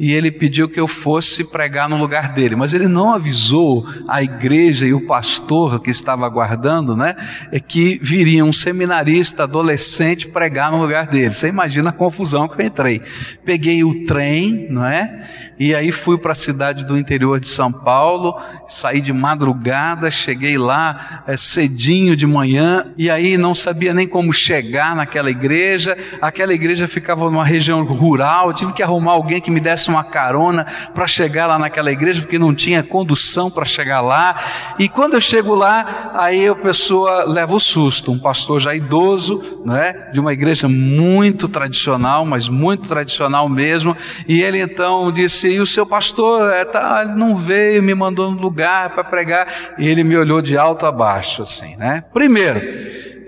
e 0.00 0.14
ele 0.14 0.30
pediu 0.30 0.66
que 0.66 0.80
eu 0.80 0.88
fosse 0.88 1.44
pregar 1.44 1.86
no 1.86 1.98
lugar 1.98 2.32
dele, 2.32 2.56
mas 2.56 2.72
ele 2.72 2.88
não 2.88 3.12
avisou 3.12 3.86
a 4.08 4.22
igreja 4.22 4.86
e 4.86 4.94
o 4.94 5.06
pastor 5.06 5.78
que 5.78 5.90
estava 5.90 6.24
aguardando, 6.24 6.96
né, 6.96 7.14
é 7.52 7.60
que 7.60 8.00
viria 8.02 8.42
um 8.42 8.52
seminarista 8.52 9.42
adolescente 9.42 10.26
pregar 10.28 10.72
no 10.72 10.80
lugar 10.80 11.06
dele. 11.06 11.34
Você 11.34 11.48
imagina 11.48 11.90
a 11.90 11.92
confusão 11.92 12.48
que 12.48 12.62
eu 12.62 12.66
entrei. 12.66 13.02
Peguei 13.44 13.84
o 13.84 14.06
trem, 14.06 14.68
não 14.70 14.86
é? 14.86 15.28
E 15.58 15.74
aí 15.74 15.92
fui 15.92 16.16
para 16.16 16.32
a 16.32 16.34
cidade 16.34 16.86
do 16.86 16.96
interior 16.96 17.38
de 17.38 17.46
São 17.46 17.70
Paulo, 17.70 18.40
saí 18.66 19.02
de 19.02 19.12
madrugada, 19.12 20.10
cheguei 20.10 20.56
lá 20.56 21.22
é, 21.26 21.36
cedinho 21.36 22.16
de 22.16 22.26
manhã, 22.26 22.86
e 22.96 23.10
aí 23.10 23.36
não 23.36 23.54
sabia 23.54 23.92
nem 23.92 24.08
como 24.08 24.32
chegar 24.32 24.96
naquela 24.96 25.30
igreja. 25.30 25.98
Aquela 26.22 26.54
igreja 26.54 26.88
ficava 26.88 27.30
numa 27.30 27.44
região 27.44 27.84
rural, 27.84 28.54
tive 28.54 28.72
que 28.72 28.82
arrumar 28.82 29.12
alguém 29.12 29.38
que 29.38 29.50
me 29.50 29.60
desse 29.60 29.89
uma 29.90 30.04
carona 30.04 30.66
para 30.94 31.06
chegar 31.06 31.46
lá 31.46 31.58
naquela 31.58 31.90
igreja, 31.90 32.20
porque 32.22 32.38
não 32.38 32.54
tinha 32.54 32.82
condução 32.82 33.50
para 33.50 33.64
chegar 33.64 34.00
lá. 34.00 34.40
E 34.78 34.88
quando 34.88 35.14
eu 35.14 35.20
chego 35.20 35.54
lá, 35.54 36.12
aí 36.14 36.48
a 36.48 36.54
pessoa 36.54 37.24
leva 37.24 37.54
o 37.54 37.60
susto, 37.60 38.12
um 38.12 38.18
pastor 38.18 38.60
já 38.60 38.74
idoso, 38.74 39.60
né, 39.64 40.10
de 40.12 40.20
uma 40.20 40.32
igreja 40.32 40.68
muito 40.68 41.48
tradicional, 41.48 42.24
mas 42.24 42.48
muito 42.48 42.88
tradicional 42.88 43.48
mesmo, 43.48 43.96
e 44.26 44.42
ele 44.42 44.58
então 44.58 45.10
disse 45.12 45.48
e 45.48 45.60
o 45.60 45.66
seu 45.66 45.86
pastor 45.86 46.52
é, 46.52 46.64
tá, 46.64 47.04
não 47.04 47.36
veio, 47.36 47.82
me 47.82 47.94
mandou 47.94 48.30
no 48.30 48.40
lugar 48.40 48.90
para 48.90 49.04
pregar, 49.04 49.46
e 49.78 49.88
ele 49.88 50.04
me 50.04 50.16
olhou 50.16 50.40
de 50.40 50.56
alto 50.56 50.86
a 50.86 50.92
baixo, 50.92 51.42
assim, 51.42 51.76
né? 51.76 52.04
Primeiro, 52.12 52.60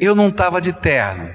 eu 0.01 0.15
não 0.15 0.29
estava 0.29 0.61
de 0.61 0.73
terno. 0.73 1.31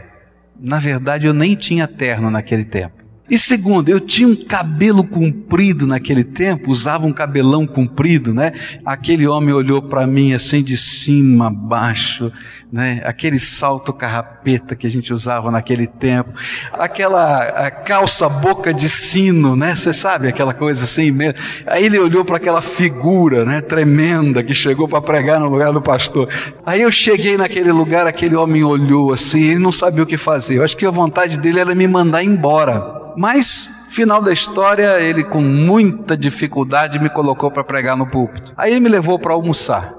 Na 0.59 0.79
verdade, 0.79 1.27
eu 1.27 1.33
nem 1.33 1.55
tinha 1.55 1.87
terno 1.87 2.31
naquele 2.31 2.65
tempo. 2.65 2.96
E 3.29 3.37
segundo, 3.37 3.89
eu 3.89 3.99
tinha 3.99 4.27
um 4.27 4.35
cabelo 4.35 5.03
comprido 5.03 5.85
naquele 5.85 6.23
tempo, 6.23 6.71
usava 6.71 7.05
um 7.05 7.11
cabelão 7.11 7.67
comprido, 7.67 8.33
né? 8.33 8.53
Aquele 8.85 9.27
homem 9.27 9.53
olhou 9.53 9.81
para 9.81 10.07
mim 10.07 10.33
assim 10.33 10.63
de 10.63 10.77
cima 10.77 11.47
a 11.47 11.49
baixo, 11.49 12.31
né? 12.71 13.01
Aquele 13.03 13.37
salto 13.37 13.91
carrapeta 13.91 14.77
que 14.77 14.87
a 14.87 14.89
gente 14.89 15.13
usava 15.13 15.51
naquele 15.51 15.87
tempo, 15.87 16.31
aquela 16.71 17.69
calça 17.71 18.29
boca 18.29 18.73
de 18.73 18.87
sino, 18.87 19.57
né? 19.57 19.75
Você 19.75 19.93
sabe 19.93 20.29
aquela 20.29 20.53
coisa 20.53 20.85
assim 20.85 21.11
mesmo. 21.11 21.37
Aí 21.65 21.83
ele 21.83 21.99
olhou 21.99 22.23
para 22.23 22.37
aquela 22.37 22.61
figura, 22.61 23.43
né? 23.43 23.59
Tremenda 23.59 24.41
que 24.41 24.55
chegou 24.55 24.87
para 24.87 25.01
pregar 25.01 25.39
no 25.39 25.49
lugar 25.49 25.73
do 25.73 25.81
pastor. 25.81 26.29
Aí 26.65 26.81
eu 26.81 26.91
cheguei 26.91 27.37
naquele 27.37 27.73
lugar, 27.73 28.07
aquele 28.07 28.37
homem 28.37 28.63
olhou 28.63 29.11
assim, 29.11 29.41
ele 29.41 29.59
não 29.59 29.71
sabia 29.73 30.03
o 30.03 30.07
que 30.07 30.17
fazer. 30.17 30.57
Eu 30.57 30.63
acho 30.63 30.77
que 30.77 30.85
a 30.85 30.91
vontade 30.91 31.37
dele 31.37 31.59
era 31.59 31.75
me 31.75 31.87
mandar 31.89 32.23
embora. 32.23 33.06
Mas, 33.17 33.67
final 33.89 34.21
da 34.21 34.31
história, 34.31 35.01
ele 35.01 35.23
com 35.23 35.41
muita 35.41 36.15
dificuldade 36.15 36.99
me 36.99 37.09
colocou 37.09 37.49
para 37.49 37.63
pregar 37.63 37.97
no 37.97 38.05
púlpito. 38.05 38.53
Aí 38.55 38.71
ele 38.71 38.79
me 38.79 38.89
levou 38.89 39.17
para 39.17 39.33
almoçar. 39.33 39.91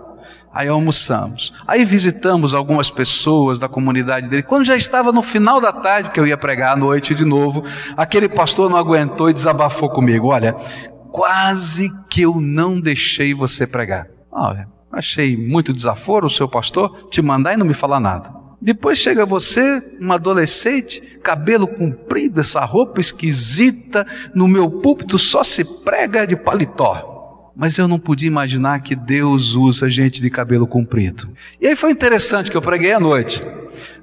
Aí 0.54 0.68
almoçamos. 0.68 1.52
Aí 1.66 1.84
visitamos 1.84 2.54
algumas 2.54 2.90
pessoas 2.90 3.58
da 3.58 3.68
comunidade 3.68 4.28
dele. 4.28 4.44
Quando 4.44 4.64
já 4.64 4.76
estava 4.76 5.10
no 5.10 5.20
final 5.20 5.60
da 5.60 5.72
tarde, 5.72 6.10
que 6.10 6.20
eu 6.20 6.28
ia 6.28 6.36
pregar 6.36 6.74
à 6.74 6.76
noite 6.76 7.12
de 7.12 7.24
novo, 7.24 7.64
aquele 7.96 8.28
pastor 8.28 8.70
não 8.70 8.76
aguentou 8.76 9.28
e 9.28 9.34
desabafou 9.34 9.90
comigo: 9.90 10.28
Olha, 10.28 10.54
quase 11.10 11.90
que 12.08 12.22
eu 12.22 12.40
não 12.40 12.80
deixei 12.80 13.34
você 13.34 13.66
pregar. 13.66 14.06
Olha, 14.30 14.68
achei 14.92 15.36
muito 15.36 15.72
desaforo 15.72 16.28
o 16.28 16.30
seu 16.30 16.48
pastor 16.48 17.08
te 17.10 17.20
mandar 17.20 17.54
e 17.54 17.56
não 17.56 17.66
me 17.66 17.74
falar 17.74 17.98
nada. 17.98 18.37
Depois 18.60 18.98
chega 18.98 19.24
você, 19.24 19.80
um 20.00 20.12
adolescente, 20.12 21.00
cabelo 21.22 21.66
comprido, 21.66 22.40
essa 22.40 22.64
roupa 22.64 23.00
esquisita, 23.00 24.06
no 24.34 24.48
meu 24.48 24.68
púlpito 24.68 25.18
só 25.18 25.44
se 25.44 25.64
prega 25.84 26.26
de 26.26 26.34
paletó. 26.34 27.52
Mas 27.54 27.78
eu 27.78 27.88
não 27.88 27.98
podia 27.98 28.26
imaginar 28.26 28.80
que 28.80 28.94
Deus 28.94 29.54
usa 29.54 29.88
gente 29.88 30.20
de 30.20 30.30
cabelo 30.30 30.66
comprido. 30.66 31.28
E 31.60 31.66
aí 31.66 31.76
foi 31.76 31.90
interessante 31.90 32.50
que 32.50 32.56
eu 32.56 32.62
preguei 32.62 32.92
à 32.92 33.00
noite. 33.00 33.44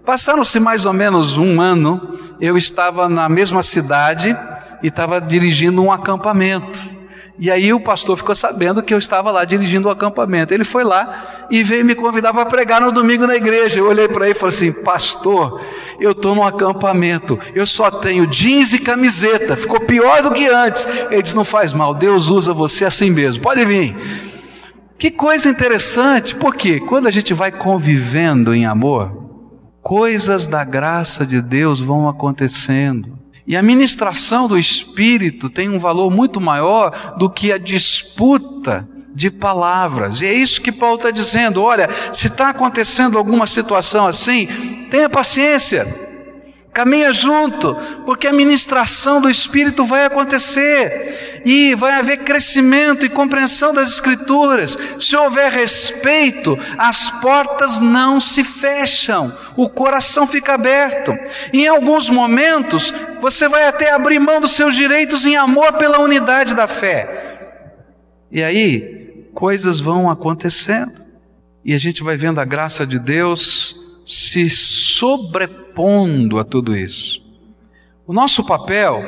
Passaram-se 0.06 0.60
mais 0.60 0.86
ou 0.86 0.94
menos 0.94 1.38
um 1.38 1.60
ano, 1.60 2.18
eu 2.40 2.58
estava 2.58 3.10
na 3.10 3.28
mesma 3.28 3.64
cidade 3.64 4.36
e 4.84 4.88
estava 4.88 5.20
dirigindo 5.20 5.82
um 5.82 5.92
acampamento. 5.92 6.95
E 7.38 7.52
aí 7.52 7.74
o 7.74 7.80
pastor 7.80 8.16
ficou 8.16 8.34
sabendo 8.34 8.82
que 8.82 8.94
eu 8.94 8.98
estava 8.98 9.30
lá 9.30 9.44
dirigindo 9.44 9.90
o 9.90 9.92
acampamento. 9.92 10.54
Ele 10.54 10.64
foi 10.64 10.86
lá 10.86 11.48
e 11.52 11.64
veio 11.64 11.84
me 11.84 11.94
convidar 11.94 12.34
para 12.34 12.46
pregar 12.46 12.80
no 12.80 12.92
domingo 12.94 13.28
na 13.28 13.36
igreja. 13.36 13.80
Eu 13.80 13.88
olhei 13.88 14.08
para 14.08 14.26
ele 14.26 14.36
e 14.36 14.40
falei 14.40 14.56
assim: 14.56 14.72
Pastor, 14.72 15.62
eu 16.00 16.12
estou 16.12 16.34
no 16.34 16.44
acampamento, 16.44 17.38
eu 17.54 17.68
só 17.68 17.92
tenho 17.92 18.26
jeans 18.26 18.72
e 18.72 18.80
camiseta. 18.80 19.58
Ficou 19.58 19.82
pior 19.82 20.24
do 20.24 20.32
que 20.32 20.48
antes. 20.48 20.88
Ele 21.12 21.22
disse: 21.22 21.36
Não 21.36 21.44
faz 21.44 21.74
mal, 21.74 21.94
Deus 21.94 22.30
usa 22.30 22.54
você 22.54 22.86
assim 22.86 23.12
mesmo. 23.12 23.44
Pode 23.44 23.66
vir. 23.66 23.96
Que 24.98 25.12
coisa 25.12 25.50
interessante, 25.50 26.34
porque 26.36 26.80
quando 26.80 27.08
a 27.08 27.12
gente 27.12 27.34
vai 27.34 27.52
convivendo 27.52 28.54
em 28.54 28.66
amor, 28.66 29.12
coisas 29.82 30.48
da 30.48 30.64
graça 30.64 31.26
de 31.26 31.42
Deus 31.42 31.82
vão 31.82 32.08
acontecendo. 32.08 33.25
E 33.48 33.56
a 33.56 33.62
ministração 33.62 34.48
do 34.48 34.58
Espírito 34.58 35.50
tem 35.50 35.70
um 35.70 35.78
valor 35.78 36.10
muito 36.10 36.42
maior 36.42 37.16
do 37.18 37.30
que 37.30 37.52
a 37.52 37.58
disputa 37.58 38.88
de 39.14 39.30
palavras. 39.30 40.22
E 40.22 40.26
é 40.26 40.34
isso 40.34 40.62
que 40.62 40.72
Paulo 40.72 40.98
está 40.98 41.12
dizendo: 41.12 41.62
olha, 41.62 41.90
se 42.12 42.28
está 42.28 42.50
acontecendo 42.50 43.18
alguma 43.18 43.46
situação 43.46 44.08
assim, 44.08 44.48
tenha 44.90 45.10
paciência. 45.10 46.06
Caminha 46.76 47.14
junto, 47.14 47.74
porque 48.06 48.28
a 48.28 48.34
ministração 48.34 49.22
do 49.22 49.30
Espírito 49.30 49.86
vai 49.86 50.04
acontecer 50.04 51.42
e 51.46 51.74
vai 51.74 51.94
haver 51.94 52.18
crescimento 52.18 53.06
e 53.06 53.10
compreensão 53.10 53.74
das 53.74 53.92
Escrituras. 53.92 54.78
Se 55.00 55.16
houver 55.16 55.54
respeito, 55.54 56.60
as 56.78 57.10
portas 57.22 57.80
não 57.80 58.20
se 58.20 58.44
fecham, 58.44 59.34
o 59.56 59.70
coração 59.70 60.28
fica 60.28 60.56
aberto. 60.56 61.18
Em 61.54 61.66
alguns 61.66 62.10
momentos, 62.10 62.94
você 63.22 63.48
vai 63.48 63.70
até 63.70 63.94
abrir 63.94 64.20
mão 64.20 64.42
dos 64.42 64.52
seus 64.52 64.76
direitos 64.76 65.26
em 65.26 65.38
amor 65.38 65.78
pela 65.78 66.02
unidade 66.02 66.54
da 66.54 66.68
fé. 66.68 67.38
E 68.30 68.44
aí, 68.44 69.30
coisas 69.34 69.80
vão 69.80 70.12
acontecendo 70.12 70.92
e 71.64 71.74
a 71.74 71.78
gente 71.78 72.04
vai 72.04 72.18
vendo 72.18 72.42
a 72.42 72.46
graça 72.46 72.86
de 72.86 73.00
Deus 73.00 73.85
se 74.06 74.50
sobrepondo 74.50 76.38
a 76.38 76.44
tudo 76.44 76.76
isso. 76.76 77.26
O 78.06 78.14
nosso 78.14 78.44
papel, 78.44 79.04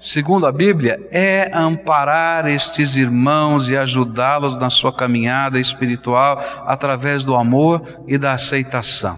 segundo 0.00 0.46
a 0.46 0.52
Bíblia, 0.52 0.98
é 1.12 1.48
amparar 1.54 2.48
estes 2.48 2.96
irmãos 2.96 3.70
e 3.70 3.76
ajudá-los 3.76 4.58
na 4.58 4.68
sua 4.68 4.92
caminhada 4.92 5.60
espiritual 5.60 6.42
através 6.66 7.24
do 7.24 7.36
amor 7.36 8.00
e 8.08 8.18
da 8.18 8.32
aceitação. 8.32 9.16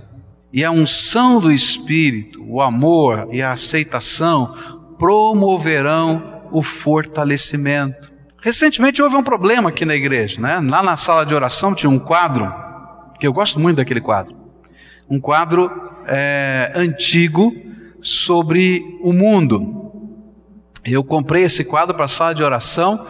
E 0.53 0.63
a 0.63 0.71
unção 0.71 1.41
do 1.41 1.51
Espírito, 1.51 2.45
o 2.47 2.61
amor 2.61 3.29
e 3.33 3.43
a 3.43 3.53
aceitação 3.53 4.55
promoverão 4.99 6.43
o 6.51 6.63
fortalecimento. 6.63 8.11
Recentemente 8.43 9.03
houve 9.03 9.17
um 9.17 9.23
problema 9.23 9.71
aqui 9.71 9.85
na 9.85 9.95
igreja, 9.95 10.41
né? 10.41 10.61
Lá 10.61 10.83
na 10.83 10.97
sala 10.97 11.25
de 11.25 11.35
oração 11.35 11.75
tinha 11.75 11.91
um 11.91 11.99
quadro, 11.99 12.53
que 13.19 13.27
eu 13.27 13.33
gosto 13.33 13.59
muito 13.59 13.77
daquele 13.77 14.01
quadro 14.01 14.38
um 15.11 15.21
quadro 15.21 15.71
é, 16.07 16.73
antigo 16.75 17.55
sobre 18.01 18.83
o 19.03 19.13
mundo. 19.13 19.91
Eu 20.85 21.05
comprei 21.05 21.45
esse 21.45 21.65
quadro 21.65 21.95
para 21.95 22.07
a 22.07 22.09
sala 22.09 22.35
de 22.35 22.43
oração 22.43 23.07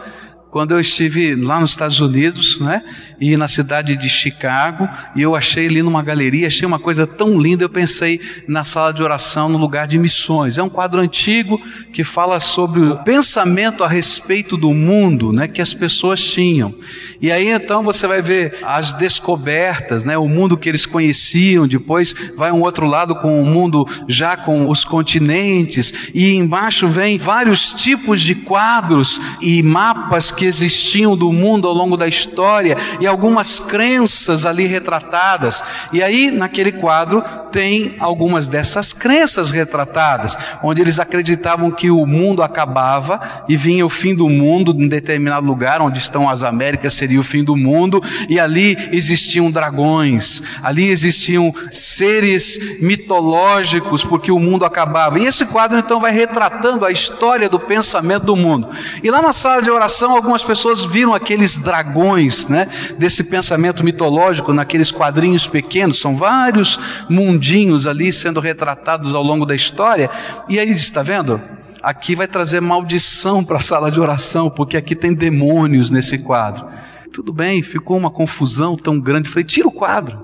quando 0.51 0.71
eu 0.71 0.79
estive 0.79 1.35
lá 1.35 1.59
nos 1.59 1.71
Estados 1.71 1.99
Unidos, 1.99 2.59
né, 2.59 2.83
e 3.19 3.37
na 3.37 3.47
cidade 3.47 3.95
de 3.95 4.09
Chicago, 4.09 4.89
e 5.15 5.21
eu 5.21 5.35
achei 5.35 5.67
ali 5.67 5.81
numa 5.81 6.01
galeria, 6.01 6.47
achei 6.47 6.65
uma 6.65 6.79
coisa 6.79 7.05
tão 7.05 7.39
linda, 7.39 7.63
eu 7.63 7.69
pensei 7.69 8.19
na 8.47 8.63
sala 8.63 8.91
de 8.91 9.03
oração 9.03 9.47
no 9.47 9.57
lugar 9.57 9.87
de 9.87 9.99
missões. 9.99 10.57
É 10.57 10.63
um 10.63 10.69
quadro 10.69 11.01
antigo 11.01 11.61
que 11.93 12.03
fala 12.03 12.39
sobre 12.39 12.79
o 12.79 12.97
pensamento 13.03 13.83
a 13.83 13.87
respeito 13.87 14.57
do 14.57 14.73
mundo, 14.73 15.31
né, 15.31 15.47
que 15.47 15.61
as 15.61 15.73
pessoas 15.73 16.23
tinham. 16.23 16.73
E 17.21 17.31
aí 17.31 17.49
então 17.49 17.83
você 17.83 18.07
vai 18.07 18.21
ver 18.21 18.57
as 18.63 18.93
descobertas, 18.93 20.03
né, 20.03 20.17
o 20.17 20.27
mundo 20.27 20.57
que 20.57 20.67
eles 20.67 20.85
conheciam, 20.85 21.67
depois 21.67 22.15
vai 22.35 22.51
um 22.51 22.61
outro 22.61 22.87
lado 22.87 23.15
com 23.15 23.41
o 23.41 23.45
mundo 23.45 23.87
já 24.07 24.35
com 24.35 24.69
os 24.69 24.83
continentes, 24.83 25.93
e 26.13 26.33
embaixo 26.33 26.87
vem 26.87 27.17
vários 27.17 27.71
tipos 27.73 28.21
de 28.21 28.33
quadros 28.33 29.19
e 29.41 29.61
mapas 29.61 30.31
que 30.39 30.45
existiam 30.45 31.17
do 31.17 31.33
mundo 31.33 31.67
ao 31.67 31.73
longo 31.73 31.97
da 31.97 32.07
história 32.07 32.77
e 33.01 33.05
algumas 33.05 33.59
crenças 33.59 34.45
ali 34.45 34.65
retratadas. 34.65 35.61
E 35.91 36.01
aí, 36.01 36.31
naquele 36.31 36.71
quadro, 36.71 37.21
tem 37.51 37.97
algumas 37.99 38.47
dessas 38.47 38.93
crenças 38.93 39.51
retratadas, 39.51 40.37
onde 40.63 40.81
eles 40.81 40.97
acreditavam 40.97 41.69
que 41.71 41.91
o 41.91 42.05
mundo 42.05 42.41
acabava 42.41 43.43
e 43.49 43.57
vinha 43.57 43.85
o 43.85 43.89
fim 43.89 44.15
do 44.15 44.29
mundo 44.29 44.71
em 44.71 44.87
determinado 44.87 45.45
lugar, 45.45 45.81
onde 45.81 45.99
estão 45.99 46.29
as 46.29 46.41
Américas, 46.41 46.93
seria 46.93 47.19
o 47.19 47.23
fim 47.23 47.43
do 47.43 47.57
mundo, 47.57 48.01
e 48.29 48.39
ali 48.39 48.77
existiam 48.93 49.51
dragões, 49.51 50.41
ali 50.63 50.87
existiam 50.87 51.53
seres 51.69 52.79
mitológicos, 52.81 54.05
porque 54.05 54.31
o 54.31 54.39
mundo 54.39 54.63
acabava. 54.63 55.19
E 55.19 55.25
esse 55.25 55.45
quadro 55.47 55.77
então 55.77 55.99
vai 55.99 56.13
retratando 56.13 56.85
a 56.85 56.91
história 56.91 57.49
do 57.49 57.59
pensamento 57.59 58.25
do 58.25 58.37
mundo. 58.37 58.69
E 59.03 59.11
lá 59.11 59.21
na 59.21 59.33
sala 59.33 59.61
de 59.61 59.69
oração, 59.69 60.15
algumas 60.29 60.43
pessoas 60.43 60.83
viram 60.83 61.15
aqueles 61.15 61.57
dragões, 61.57 62.47
né, 62.47 62.69
desse 62.99 63.23
pensamento 63.23 63.83
mitológico 63.83 64.53
naqueles 64.53 64.91
quadrinhos 64.91 65.47
pequenos, 65.47 65.99
são 65.99 66.15
vários 66.15 66.79
mundinhos 67.09 67.87
ali 67.87 68.13
sendo 68.13 68.39
retratados 68.39 69.15
ao 69.15 69.23
longo 69.23 69.43
da 69.43 69.55
história, 69.55 70.07
e 70.47 70.59
aí 70.59 70.71
está 70.71 71.01
vendo? 71.01 71.41
Aqui 71.81 72.15
vai 72.15 72.27
trazer 72.27 72.61
maldição 72.61 73.43
para 73.43 73.57
a 73.57 73.61
sala 73.61 73.89
de 73.89 73.99
oração, 73.99 74.51
porque 74.51 74.77
aqui 74.77 74.95
tem 74.95 75.15
demônios 75.15 75.89
nesse 75.89 76.19
quadro. 76.19 76.67
Tudo 77.11 77.33
bem, 77.33 77.63
ficou 77.63 77.97
uma 77.97 78.11
confusão 78.11 78.77
tão 78.77 78.99
grande. 78.99 79.29
Falei, 79.29 79.45
tira 79.45 79.67
o 79.67 79.71
quadro, 79.71 80.23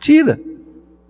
tira. 0.00 0.40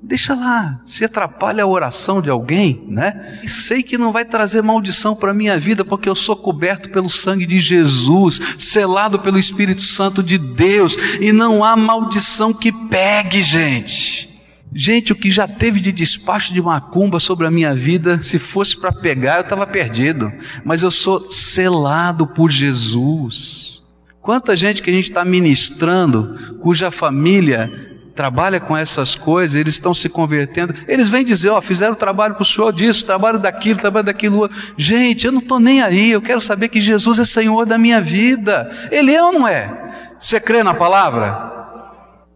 Deixa 0.06 0.34
lá, 0.34 0.82
se 0.84 1.02
atrapalha 1.02 1.64
a 1.64 1.66
oração 1.66 2.20
de 2.20 2.28
alguém, 2.28 2.84
né? 2.88 3.40
E 3.42 3.48
sei 3.48 3.82
que 3.82 3.96
não 3.96 4.12
vai 4.12 4.22
trazer 4.22 4.62
maldição 4.62 5.16
para 5.16 5.30
a 5.30 5.34
minha 5.34 5.58
vida, 5.58 5.82
porque 5.82 6.06
eu 6.06 6.14
sou 6.14 6.36
coberto 6.36 6.90
pelo 6.90 7.08
sangue 7.08 7.46
de 7.46 7.58
Jesus, 7.58 8.38
selado 8.58 9.18
pelo 9.18 9.38
Espírito 9.38 9.80
Santo 9.80 10.22
de 10.22 10.36
Deus, 10.36 10.94
e 11.22 11.32
não 11.32 11.64
há 11.64 11.74
maldição 11.74 12.52
que 12.52 12.70
pegue, 12.70 13.40
gente. 13.40 14.28
Gente, 14.74 15.10
o 15.10 15.16
que 15.16 15.30
já 15.30 15.48
teve 15.48 15.80
de 15.80 15.90
despacho 15.90 16.52
de 16.52 16.60
macumba 16.60 17.18
sobre 17.18 17.46
a 17.46 17.50
minha 17.50 17.74
vida, 17.74 18.22
se 18.22 18.38
fosse 18.38 18.76
para 18.76 18.92
pegar, 18.92 19.36
eu 19.36 19.42
estava 19.42 19.66
perdido. 19.66 20.30
Mas 20.64 20.82
eu 20.82 20.90
sou 20.90 21.30
selado 21.30 22.26
por 22.26 22.50
Jesus. 22.50 23.82
Quanta 24.20 24.54
gente 24.54 24.82
que 24.82 24.90
a 24.90 24.92
gente 24.92 25.08
está 25.08 25.24
ministrando, 25.24 26.58
cuja 26.60 26.90
família 26.90 27.93
trabalha 28.14 28.60
com 28.60 28.76
essas 28.76 29.14
coisas, 29.14 29.56
eles 29.56 29.74
estão 29.74 29.92
se 29.92 30.08
convertendo, 30.08 30.74
eles 30.86 31.08
vêm 31.08 31.24
dizer, 31.24 31.50
ó, 31.50 31.60
fizeram 31.60 31.94
trabalho 31.94 32.34
para 32.34 32.42
o 32.42 32.46
Senhor 32.46 32.72
disso, 32.72 33.04
trabalho 33.04 33.38
daquilo, 33.38 33.80
trabalho 33.80 34.06
daquilo. 34.06 34.48
Gente, 34.76 35.26
eu 35.26 35.32
não 35.32 35.40
estou 35.40 35.58
nem 35.58 35.82
aí, 35.82 36.10
eu 36.10 36.22
quero 36.22 36.40
saber 36.40 36.68
que 36.68 36.80
Jesus 36.80 37.18
é 37.18 37.24
Senhor 37.24 37.66
da 37.66 37.76
minha 37.76 38.00
vida. 38.00 38.70
Ele 38.90 39.14
é 39.14 39.22
ou 39.22 39.32
não 39.32 39.48
é? 39.48 40.14
Você 40.20 40.40
crê 40.40 40.62
na 40.62 40.74
palavra? 40.74 41.52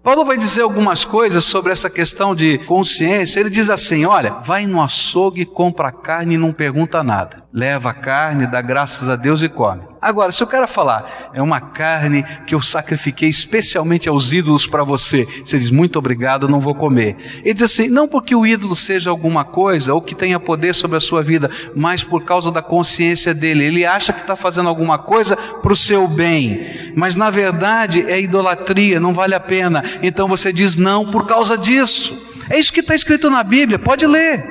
Paulo 0.02 0.24
vai 0.24 0.38
dizer 0.38 0.62
algumas 0.62 1.04
coisas 1.04 1.44
sobre 1.44 1.70
essa 1.70 1.90
questão 1.90 2.34
de 2.34 2.56
consciência. 2.58 3.40
Ele 3.40 3.50
diz 3.50 3.68
assim: 3.68 4.06
olha, 4.06 4.30
vai 4.44 4.66
no 4.66 4.82
açougue, 4.82 5.44
compra 5.44 5.92
carne 5.92 6.36
e 6.36 6.38
não 6.38 6.52
pergunta 6.52 7.02
nada. 7.02 7.42
Leva 7.52 7.90
a 7.90 7.94
carne, 7.94 8.46
dá 8.46 8.62
graças 8.62 9.08
a 9.08 9.16
Deus 9.16 9.42
e 9.42 9.48
come. 9.48 9.82
Agora, 10.00 10.30
se 10.30 10.42
o 10.42 10.46
cara 10.46 10.66
falar, 10.66 11.30
é 11.34 11.42
uma 11.42 11.60
carne 11.60 12.24
que 12.46 12.54
eu 12.54 12.62
sacrifiquei 12.62 13.28
especialmente 13.28 14.08
aos 14.08 14.32
ídolos 14.32 14.66
para 14.66 14.84
você, 14.84 15.26
você 15.44 15.58
diz, 15.58 15.70
muito 15.70 15.98
obrigado, 15.98 16.48
não 16.48 16.60
vou 16.60 16.74
comer. 16.74 17.16
Ele 17.44 17.54
diz 17.54 17.64
assim, 17.64 17.88
não 17.88 18.06
porque 18.06 18.34
o 18.34 18.46
ídolo 18.46 18.76
seja 18.76 19.10
alguma 19.10 19.44
coisa 19.44 19.92
ou 19.92 20.00
que 20.00 20.14
tenha 20.14 20.38
poder 20.38 20.74
sobre 20.74 20.96
a 20.96 21.00
sua 21.00 21.22
vida, 21.22 21.50
mas 21.74 22.02
por 22.02 22.24
causa 22.24 22.52
da 22.52 22.62
consciência 22.62 23.34
dele. 23.34 23.64
Ele 23.64 23.84
acha 23.84 24.12
que 24.12 24.20
está 24.20 24.36
fazendo 24.36 24.68
alguma 24.68 24.98
coisa 24.98 25.36
para 25.36 25.72
o 25.72 25.76
seu 25.76 26.06
bem, 26.06 26.92
mas 26.94 27.16
na 27.16 27.30
verdade 27.30 28.04
é 28.08 28.20
idolatria, 28.20 29.00
não 29.00 29.12
vale 29.12 29.34
a 29.34 29.40
pena. 29.40 29.82
Então 30.02 30.28
você 30.28 30.52
diz 30.52 30.76
não 30.76 31.10
por 31.10 31.26
causa 31.26 31.58
disso. 31.58 32.26
É 32.48 32.58
isso 32.58 32.72
que 32.72 32.80
está 32.80 32.94
escrito 32.94 33.28
na 33.28 33.42
Bíblia, 33.42 33.78
pode 33.78 34.06
ler. 34.06 34.44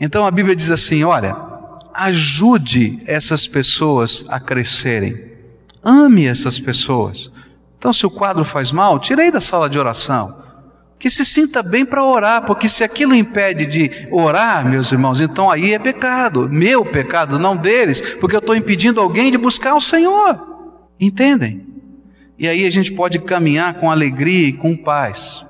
Então 0.00 0.26
a 0.26 0.30
Bíblia 0.30 0.54
diz 0.54 0.70
assim: 0.70 1.02
olha, 1.04 1.47
ajude 1.98 3.02
essas 3.06 3.48
pessoas 3.48 4.24
a 4.28 4.38
crescerem. 4.38 5.32
Ame 5.82 6.26
essas 6.26 6.60
pessoas. 6.60 7.28
Então, 7.76 7.92
se 7.92 8.06
o 8.06 8.10
quadro 8.10 8.44
faz 8.44 8.70
mal, 8.70 9.00
tirei 9.00 9.32
da 9.32 9.40
sala 9.40 9.68
de 9.68 9.78
oração. 9.78 10.44
Que 10.96 11.10
se 11.10 11.24
sinta 11.24 11.60
bem 11.60 11.84
para 11.84 12.04
orar, 12.04 12.44
porque 12.46 12.68
se 12.68 12.84
aquilo 12.84 13.14
impede 13.14 13.66
de 13.66 14.08
orar, 14.12 14.64
meus 14.64 14.92
irmãos, 14.92 15.20
então 15.20 15.50
aí 15.50 15.72
é 15.72 15.78
pecado, 15.78 16.48
meu 16.48 16.84
pecado, 16.84 17.38
não 17.38 17.56
deles, 17.56 18.00
porque 18.16 18.36
eu 18.36 18.40
estou 18.40 18.54
impedindo 18.54 19.00
alguém 19.00 19.30
de 19.30 19.38
buscar 19.38 19.74
o 19.74 19.80
Senhor. 19.80 20.38
Entendem? 21.00 21.66
E 22.38 22.46
aí 22.46 22.64
a 22.64 22.70
gente 22.70 22.92
pode 22.92 23.18
caminhar 23.18 23.74
com 23.74 23.90
alegria 23.90 24.48
e 24.48 24.52
com 24.52 24.76
paz. 24.76 25.44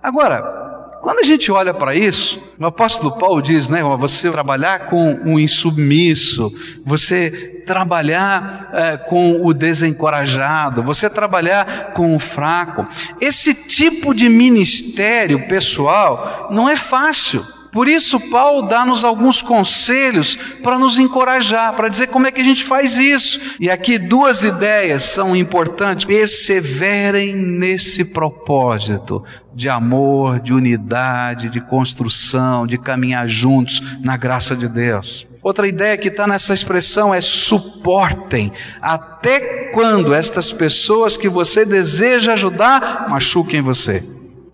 Agora, 0.00 0.59
quando 1.00 1.20
a 1.20 1.24
gente 1.24 1.50
olha 1.50 1.72
para 1.72 1.94
isso, 1.94 2.42
o 2.58 2.66
apóstolo 2.66 3.16
Paulo 3.18 3.40
diz, 3.40 3.68
né, 3.68 3.82
você 3.98 4.30
trabalhar 4.30 4.86
com 4.86 5.14
o 5.24 5.40
insubmisso, 5.40 6.52
você 6.84 7.62
trabalhar 7.66 8.70
é, 8.72 8.96
com 8.96 9.44
o 9.44 9.54
desencorajado, 9.54 10.82
você 10.82 11.08
trabalhar 11.08 11.92
com 11.94 12.14
o 12.14 12.18
fraco. 12.18 12.86
Esse 13.20 13.54
tipo 13.54 14.14
de 14.14 14.28
ministério 14.28 15.48
pessoal 15.48 16.48
não 16.50 16.68
é 16.68 16.76
fácil. 16.76 17.44
Por 17.72 17.88
isso, 17.88 18.18
Paulo 18.30 18.68
dá-nos 18.68 19.04
alguns 19.04 19.40
conselhos 19.40 20.36
para 20.62 20.78
nos 20.78 20.98
encorajar, 20.98 21.74
para 21.74 21.88
dizer 21.88 22.08
como 22.08 22.26
é 22.26 22.32
que 22.32 22.40
a 22.40 22.44
gente 22.44 22.64
faz 22.64 22.96
isso. 22.96 23.56
E 23.60 23.70
aqui 23.70 23.98
duas 23.98 24.42
ideias 24.42 25.04
são 25.04 25.36
importantes. 25.36 26.04
Perseverem 26.04 27.36
nesse 27.36 28.04
propósito 28.04 29.22
de 29.54 29.68
amor, 29.68 30.40
de 30.40 30.52
unidade, 30.52 31.48
de 31.48 31.60
construção, 31.60 32.66
de 32.66 32.76
caminhar 32.76 33.28
juntos 33.28 33.80
na 34.00 34.16
graça 34.16 34.56
de 34.56 34.68
Deus. 34.68 35.26
Outra 35.42 35.66
ideia 35.66 35.96
que 35.96 36.08
está 36.08 36.26
nessa 36.26 36.52
expressão 36.52 37.14
é 37.14 37.20
suportem. 37.20 38.52
Até 38.82 39.70
quando 39.72 40.12
estas 40.12 40.52
pessoas 40.52 41.16
que 41.16 41.28
você 41.28 41.64
deseja 41.64 42.34
ajudar 42.34 43.06
machuquem 43.08 43.62
você. 43.62 44.04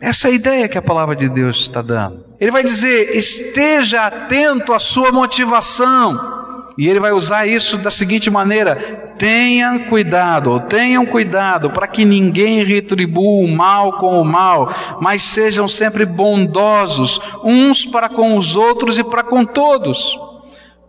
Essa 0.01 0.29
é 0.29 0.31
a 0.31 0.35
ideia 0.35 0.69
que 0.69 0.79
a 0.79 0.83
palavra 0.83 1.17
de 1.17 1.29
Deus 1.29 1.61
está 1.61 1.83
dando. 1.83 2.26
Ele 2.41 2.51
vai 2.51 2.63
dizer: 2.63 3.17
esteja 3.17 4.07
atento 4.07 4.73
à 4.73 4.79
sua 4.79 5.11
motivação. 5.13 6.37
E 6.79 6.87
ele 6.87 7.01
vai 7.01 7.13
usar 7.13 7.47
isso 7.47 7.79
da 7.79 7.91
seguinte 7.91 8.31
maneira: 8.31 9.15
tenham 9.19 9.79
cuidado, 9.85 10.61
tenham 10.69 11.07
cuidado, 11.07 11.71
para 11.71 11.87
que 11.87 12.05
ninguém 12.05 12.63
retribua 12.63 13.45
o 13.45 13.49
mal 13.49 13.95
com 13.95 14.21
o 14.21 14.25
mal, 14.25 14.71
mas 15.01 15.23
sejam 15.23 15.67
sempre 15.67 16.05
bondosos, 16.05 17.19
uns 17.43 17.87
para 17.87 18.09
com 18.09 18.37
os 18.37 18.57
outros 18.57 18.99
e 18.99 19.05
para 19.05 19.23
com 19.23 19.45
todos. 19.45 20.19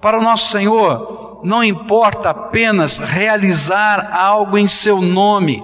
Para 0.02 0.20
o 0.20 0.24
nosso 0.24 0.52
Senhor, 0.52 1.42
não 1.44 1.64
importa 1.64 2.30
apenas 2.30 2.98
realizar 3.00 4.12
algo 4.14 4.58
em 4.58 4.68
seu 4.68 5.02
nome, 5.02 5.64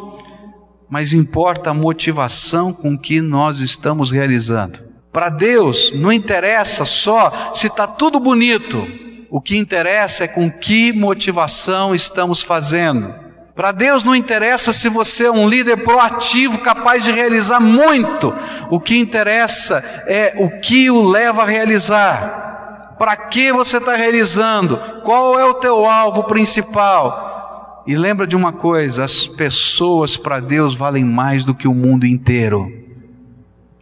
mas 0.89 1.13
importa 1.13 1.72
a 1.72 1.74
motivação 1.74 2.74
com 2.74 2.98
que 2.98 3.22
nós 3.22 3.60
estamos 3.60 4.10
realizando. 4.10 4.93
Para 5.13 5.30
Deus, 5.30 5.93
não 5.93 6.12
interessa 6.12 6.86
só 6.86 7.52
se 7.54 7.67
está 7.67 7.86
tudo 7.86 8.19
bonito, 8.19 8.84
o 9.30 9.39
que 9.39 9.56
interessa 9.56 10.23
é 10.23 10.28
com 10.28 10.52
que 10.52 10.91
motivação 10.91 11.93
estamos 11.93 12.41
fazendo. 12.41 13.13
Para 13.56 13.71
Deus 13.71 14.04
não 14.04 14.15
interessa 14.15 14.73
se 14.73 14.89
você 14.89 15.26
é 15.26 15.32
um 15.32 15.47
líder 15.47 15.84
proativo, 15.84 16.58
capaz 16.58 17.04
de 17.04 17.12
realizar 17.12 17.60
muito. 17.60 18.34
O 18.71 18.80
que 18.80 18.97
interessa 18.97 19.84
é 20.08 20.34
o 20.39 20.60
que 20.60 20.89
o 20.89 21.08
leva 21.08 21.43
a 21.43 21.45
realizar. 21.45 22.95
Para 22.97 23.15
que 23.15 23.52
você 23.52 23.78
está 23.78 23.95
realizando? 23.95 24.80
Qual 25.04 25.39
é 25.39 25.45
o 25.45 25.54
teu 25.56 25.86
alvo 25.86 26.23
principal? 26.23 27.84
E 27.86 27.95
lembra 27.95 28.26
de 28.26 28.36
uma 28.36 28.52
coisa: 28.52 29.04
as 29.04 29.28
pessoas 29.28 30.17
para 30.17 30.39
Deus 30.39 30.73
valem 30.73 31.06
mais 31.06 31.45
do 31.45 31.54
que 31.54 31.67
o 31.67 31.73
mundo 31.73 32.08
inteiro. 32.08 32.83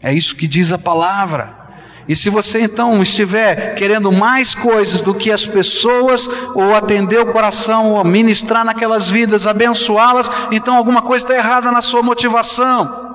É 0.02 0.14
isso 0.14 0.36
que 0.36 0.48
diz 0.48 0.72
a 0.72 0.78
palavra. 0.78 1.62
E 2.08 2.16
se 2.16 2.30
você 2.30 2.62
então 2.62 3.02
estiver 3.02 3.76
querendo 3.76 4.12
mais 4.12 4.56
coisas 4.56 5.02
do 5.02 5.14
que 5.14 5.32
as 5.32 5.46
pessoas, 5.46 6.28
ou 6.56 6.76
atender 6.76 7.20
o 7.20 7.32
coração, 7.32 7.94
ou 7.94 8.04
ministrar 8.04 8.66
naquelas 8.66 9.10
vidas, 9.10 9.48
abençoá-las, 9.48 10.30
então 10.52 10.76
alguma 10.76 11.02
coisa 11.02 11.26
está 11.26 11.38
errada 11.38 11.72
na 11.72 11.82
sua 11.82 12.02
motivação. 12.02 13.12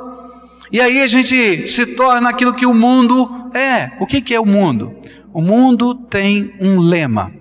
E 0.70 0.81
aí 0.81 1.01
a 1.01 1.07
gente 1.07 1.68
se 1.68 1.87
torna 1.94 2.31
aquilo 2.31 2.55
que 2.55 2.66
o 2.66 2.75
mundo 2.75 3.51
é. 3.55 3.92
O 4.01 4.07
que, 4.07 4.20
que 4.20 4.35
é 4.35 4.40
o 4.40 4.46
mundo? 4.46 4.94
O 5.33 5.40
mundo 5.40 5.94
tem 5.94 6.55
um 6.61 6.81
lema: 6.81 7.33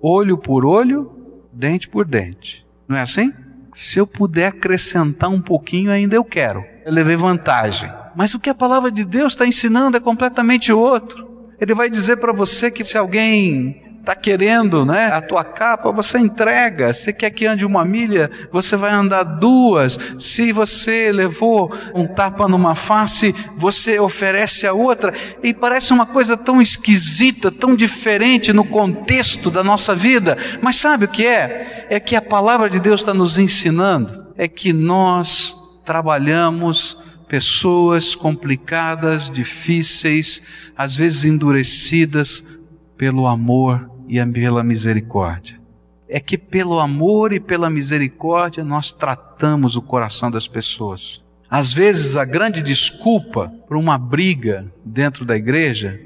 olho 0.00 0.38
por 0.38 0.64
olho, 0.64 1.10
dente 1.52 1.88
por 1.88 2.04
dente. 2.04 2.64
Não 2.88 2.96
é 2.96 3.02
assim? 3.02 3.32
Se 3.74 3.98
eu 3.98 4.06
puder 4.06 4.48
acrescentar 4.48 5.30
um 5.30 5.40
pouquinho, 5.40 5.90
ainda 5.90 6.16
eu 6.16 6.24
quero. 6.24 6.64
Eu 6.84 6.92
levei 6.92 7.16
vantagem. 7.16 7.90
Mas 8.14 8.34
o 8.34 8.40
que 8.40 8.50
a 8.50 8.54
palavra 8.54 8.90
de 8.90 9.04
Deus 9.04 9.32
está 9.32 9.46
ensinando 9.46 9.96
é 9.96 10.00
completamente 10.00 10.72
outro. 10.72 11.30
Ele 11.60 11.74
vai 11.74 11.88
dizer 11.88 12.16
para 12.16 12.32
você 12.32 12.70
que 12.70 12.82
se 12.82 12.98
alguém 12.98 13.82
está 14.02 14.16
querendo 14.16 14.84
né, 14.84 15.06
a 15.06 15.20
tua 15.20 15.44
capa, 15.44 15.92
você 15.92 16.18
entrega. 16.18 16.92
Se 16.92 17.12
quer 17.12 17.30
que 17.30 17.46
ande 17.46 17.64
uma 17.64 17.84
milha, 17.84 18.30
você 18.52 18.76
vai 18.76 18.90
andar 18.90 19.22
duas. 19.22 19.96
Se 20.18 20.52
você 20.52 21.12
levou 21.12 21.72
um 21.94 22.06
tapa 22.06 22.48
numa 22.48 22.74
face, 22.74 23.32
você 23.58 24.00
oferece 24.00 24.66
a 24.66 24.72
outra. 24.72 25.14
E 25.42 25.54
parece 25.54 25.92
uma 25.92 26.04
coisa 26.04 26.36
tão 26.36 26.60
esquisita, 26.60 27.50
tão 27.50 27.76
diferente 27.76 28.52
no 28.52 28.64
contexto 28.64 29.50
da 29.50 29.62
nossa 29.62 29.94
vida. 29.94 30.36
Mas 30.60 30.76
sabe 30.76 31.04
o 31.04 31.08
que 31.08 31.24
é? 31.24 31.86
É 31.88 32.00
que 32.00 32.16
a 32.16 32.22
palavra 32.22 32.68
de 32.68 32.80
Deus 32.80 33.00
está 33.00 33.14
nos 33.14 33.38
ensinando. 33.38 34.32
É 34.36 34.48
que 34.48 34.72
nós 34.72 35.54
trabalhamos 35.84 37.00
pessoas 37.32 38.14
complicadas, 38.14 39.30
difíceis, 39.30 40.42
às 40.76 40.94
vezes 40.94 41.24
endurecidas 41.24 42.46
pelo 42.94 43.26
amor 43.26 43.90
e 44.06 44.22
pela 44.26 44.62
misericórdia. 44.62 45.58
É 46.06 46.20
que 46.20 46.36
pelo 46.36 46.78
amor 46.78 47.32
e 47.32 47.40
pela 47.40 47.70
misericórdia 47.70 48.62
nós 48.62 48.92
tratamos 48.92 49.76
o 49.76 49.80
coração 49.80 50.30
das 50.30 50.46
pessoas. 50.46 51.24
Às 51.48 51.72
vezes 51.72 52.18
a 52.18 52.24
grande 52.26 52.60
desculpa 52.60 53.50
para 53.66 53.78
uma 53.78 53.96
briga 53.96 54.70
dentro 54.84 55.24
da 55.24 55.34
igreja 55.34 55.98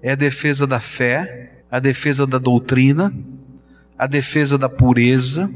é 0.00 0.12
a 0.12 0.16
defesa 0.16 0.66
da 0.66 0.80
fé, 0.80 1.60
a 1.70 1.78
defesa 1.78 2.26
da 2.26 2.38
doutrina, 2.38 3.12
a 3.98 4.06
defesa 4.06 4.56
da 4.56 4.70
pureza, 4.70 5.52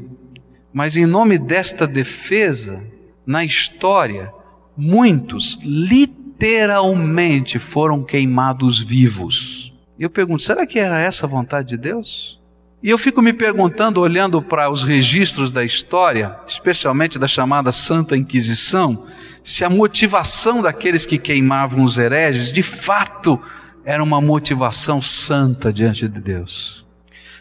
mas 0.71 0.95
em 0.95 1.07
nome 1.07 1.39
desta 1.39 1.87
defesa, 1.87 2.79
na 3.25 3.43
história, 3.43 4.31
muitos 4.77 5.57
literalmente 5.61 7.59
foram 7.59 8.03
queimados 8.03 8.79
vivos. 8.79 9.73
E 9.97 10.03
eu 10.03 10.09
pergunto: 10.09 10.43
será 10.43 10.65
que 10.65 10.79
era 10.79 10.99
essa 10.99 11.25
a 11.25 11.29
vontade 11.29 11.69
de 11.69 11.77
Deus? 11.77 12.39
E 12.83 12.89
eu 12.89 12.97
fico 12.97 13.21
me 13.21 13.33
perguntando, 13.33 13.99
olhando 13.99 14.41
para 14.41 14.69
os 14.69 14.83
registros 14.83 15.51
da 15.51 15.63
história, 15.63 16.37
especialmente 16.47 17.17
da 17.17 17.27
chamada 17.27 17.71
Santa 17.71 18.15
Inquisição, 18.15 19.07
se 19.43 19.63
a 19.65 19.69
motivação 19.69 20.61
daqueles 20.61 21.05
que 21.05 21.17
queimavam 21.17 21.83
os 21.83 21.97
hereges 21.97 22.51
de 22.51 22.61
fato 22.61 23.41
era 23.83 24.03
uma 24.03 24.19
motivação 24.19 25.01
santa 25.01 25.71
diante 25.71 26.07
de 26.07 26.19
Deus. 26.19 26.85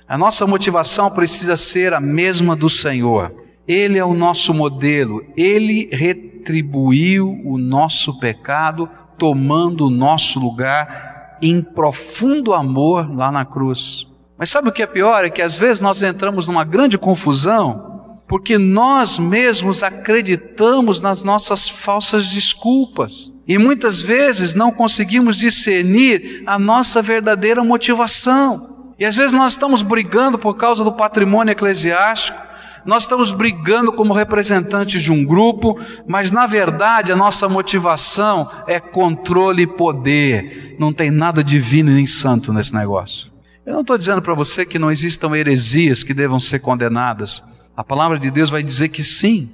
A 0.06 0.16
nossa 0.18 0.46
motivação 0.46 1.10
precisa 1.10 1.56
ser 1.56 1.94
a 1.94 2.00
mesma 2.00 2.54
do 2.54 2.68
Senhor. 2.68 3.43
Ele 3.66 3.98
é 3.98 4.04
o 4.04 4.14
nosso 4.14 4.52
modelo, 4.52 5.24
ele 5.36 5.88
retribuiu 5.90 7.40
o 7.44 7.56
nosso 7.56 8.18
pecado, 8.18 8.88
tomando 9.16 9.86
o 9.86 9.90
nosso 9.90 10.38
lugar 10.38 11.38
em 11.40 11.62
profundo 11.62 12.52
amor 12.52 13.14
lá 13.14 13.30
na 13.32 13.44
cruz. 13.44 14.06
Mas 14.36 14.50
sabe 14.50 14.68
o 14.68 14.72
que 14.72 14.82
é 14.82 14.86
pior? 14.86 15.24
É 15.24 15.30
que 15.30 15.40
às 15.40 15.56
vezes 15.56 15.80
nós 15.80 16.02
entramos 16.02 16.46
numa 16.46 16.64
grande 16.64 16.98
confusão 16.98 17.94
porque 18.26 18.56
nós 18.56 19.18
mesmos 19.18 19.82
acreditamos 19.82 21.00
nas 21.00 21.22
nossas 21.22 21.68
falsas 21.68 22.26
desculpas 22.26 23.30
e 23.46 23.58
muitas 23.58 24.00
vezes 24.00 24.54
não 24.54 24.72
conseguimos 24.72 25.36
discernir 25.36 26.42
a 26.46 26.58
nossa 26.58 27.02
verdadeira 27.02 27.62
motivação. 27.62 28.94
E 28.98 29.04
às 29.04 29.16
vezes 29.16 29.32
nós 29.32 29.52
estamos 29.52 29.82
brigando 29.82 30.38
por 30.38 30.56
causa 30.56 30.82
do 30.82 30.92
patrimônio 30.92 31.52
eclesiástico, 31.52 32.38
nós 32.84 33.04
estamos 33.04 33.32
brigando 33.32 33.92
como 33.92 34.12
representantes 34.12 35.00
de 35.00 35.10
um 35.10 35.24
grupo, 35.24 35.78
mas 36.06 36.30
na 36.30 36.46
verdade 36.46 37.10
a 37.10 37.16
nossa 37.16 37.48
motivação 37.48 38.50
é 38.66 38.78
controle 38.78 39.62
e 39.62 39.66
poder. 39.66 40.76
Não 40.78 40.92
tem 40.92 41.10
nada 41.10 41.42
divino 41.42 41.90
nem 41.90 42.06
santo 42.06 42.52
nesse 42.52 42.74
negócio. 42.74 43.32
Eu 43.64 43.72
não 43.72 43.80
estou 43.80 43.96
dizendo 43.96 44.20
para 44.20 44.34
você 44.34 44.66
que 44.66 44.78
não 44.78 44.90
existam 44.90 45.34
heresias 45.34 46.02
que 46.02 46.12
devam 46.12 46.38
ser 46.38 46.58
condenadas. 46.58 47.42
A 47.74 47.82
palavra 47.82 48.18
de 48.18 48.30
Deus 48.30 48.50
vai 48.50 48.62
dizer 48.62 48.90
que 48.90 49.02
sim. 49.02 49.50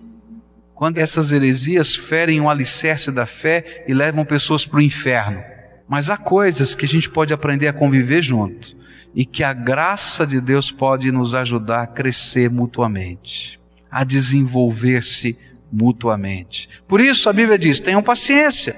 Quando 0.75 0.99
essas 0.99 1.31
heresias 1.31 1.95
ferem 1.95 2.41
o 2.41 2.49
alicerce 2.49 3.13
da 3.13 3.27
fé 3.27 3.85
e 3.87 3.95
levam 3.95 4.25
pessoas 4.25 4.67
para 4.67 4.79
o 4.79 4.83
inferno. 4.83 5.41
Mas 5.89 6.11
há 6.11 6.17
coisas 6.17 6.75
que 6.75 6.85
a 6.85 6.89
gente 6.89 7.09
pode 7.09 7.33
aprender 7.33 7.69
a 7.69 7.73
conviver 7.73 8.23
junto 8.23 8.80
e 9.15 9.25
que 9.25 9.43
a 9.43 9.53
graça 9.53 10.27
de 10.27 10.41
Deus 10.41 10.71
pode 10.71 11.11
nos 11.11 11.35
ajudar 11.35 11.83
a 11.83 11.87
crescer 11.87 12.51
mutuamente, 12.51 13.61
a 13.91 14.05
desenvolver-se 14.05 15.39
mutuamente. 15.73 16.69
Por 16.87 17.01
isso 17.01 17.29
a 17.29 17.33
Bíblia 17.33 17.59
diz: 17.59 17.81
tenham 17.81 18.03
paciência, 18.03 18.75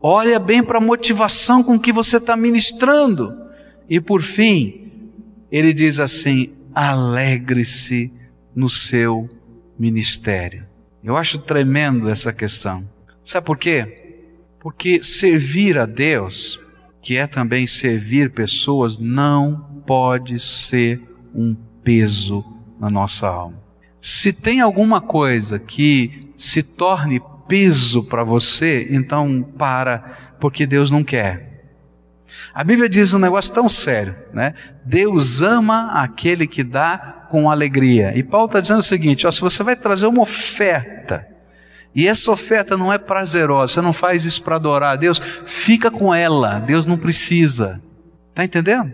olha 0.00 0.38
bem 0.38 0.62
para 0.62 0.78
a 0.78 0.80
motivação 0.80 1.62
com 1.62 1.78
que 1.78 1.92
você 1.92 2.16
está 2.18 2.36
ministrando. 2.36 3.46
E 3.88 4.00
por 4.00 4.22
fim, 4.22 4.90
ele 5.50 5.72
diz 5.72 5.98
assim: 5.98 6.52
alegre-se 6.74 8.12
no 8.54 8.68
seu 8.68 9.28
ministério. 9.78 10.66
Eu 11.02 11.16
acho 11.16 11.38
tremendo 11.38 12.08
essa 12.08 12.32
questão. 12.32 12.88
Sabe 13.24 13.46
por 13.46 13.58
quê? 13.58 14.20
Porque 14.60 15.02
servir 15.04 15.78
a 15.78 15.86
Deus, 15.86 16.58
que 17.06 17.16
é 17.16 17.28
também 17.28 17.68
servir 17.68 18.32
pessoas, 18.32 18.98
não 18.98 19.80
pode 19.86 20.40
ser 20.40 21.00
um 21.32 21.54
peso 21.80 22.44
na 22.80 22.90
nossa 22.90 23.28
alma. 23.28 23.62
Se 24.00 24.32
tem 24.32 24.60
alguma 24.60 25.00
coisa 25.00 25.56
que 25.56 26.32
se 26.36 26.64
torne 26.64 27.22
peso 27.46 28.02
para 28.08 28.24
você, 28.24 28.88
então 28.90 29.40
para, 29.56 30.34
porque 30.40 30.66
Deus 30.66 30.90
não 30.90 31.04
quer. 31.04 31.68
A 32.52 32.64
Bíblia 32.64 32.88
diz 32.88 33.14
um 33.14 33.20
negócio 33.20 33.54
tão 33.54 33.68
sério, 33.68 34.12
né? 34.34 34.54
Deus 34.84 35.42
ama 35.42 35.92
aquele 36.02 36.44
que 36.44 36.64
dá 36.64 37.28
com 37.30 37.48
alegria. 37.48 38.18
E 38.18 38.22
Paulo 38.24 38.46
está 38.46 38.60
dizendo 38.60 38.80
o 38.80 38.82
seguinte: 38.82 39.28
ó, 39.28 39.30
se 39.30 39.40
você 39.40 39.62
vai 39.62 39.76
trazer 39.76 40.08
uma 40.08 40.22
oferta, 40.22 41.24
e 41.96 42.06
essa 42.06 42.30
oferta 42.30 42.76
não 42.76 42.92
é 42.92 42.98
prazerosa, 42.98 43.72
você 43.72 43.80
não 43.80 43.94
faz 43.94 44.26
isso 44.26 44.42
para 44.42 44.56
adorar 44.56 44.92
a 44.92 44.96
Deus, 44.96 45.18
fica 45.46 45.90
com 45.90 46.14
ela, 46.14 46.58
Deus 46.58 46.84
não 46.84 46.98
precisa. 46.98 47.80
Está 48.28 48.44
entendendo? 48.44 48.92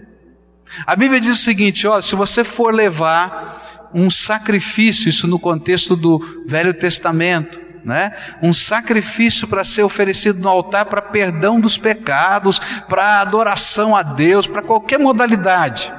A 0.86 0.94
Bíblia 0.94 1.20
diz 1.20 1.40
o 1.40 1.42
seguinte: 1.42 1.84
ó, 1.84 2.00
se 2.00 2.14
você 2.14 2.44
for 2.44 2.72
levar 2.72 3.90
um 3.92 4.08
sacrifício, 4.08 5.08
isso 5.08 5.26
no 5.26 5.36
contexto 5.36 5.96
do 5.96 6.44
Velho 6.46 6.72
Testamento, 6.72 7.60
né? 7.84 8.12
Um 8.40 8.52
sacrifício 8.52 9.48
para 9.48 9.64
ser 9.64 9.82
oferecido 9.82 10.38
no 10.38 10.48
altar 10.48 10.84
para 10.84 11.02
perdão 11.02 11.60
dos 11.60 11.76
pecados, 11.76 12.60
para 12.88 13.20
adoração 13.20 13.96
a 13.96 14.04
Deus, 14.04 14.46
para 14.46 14.62
qualquer 14.62 15.00
modalidade, 15.00 15.92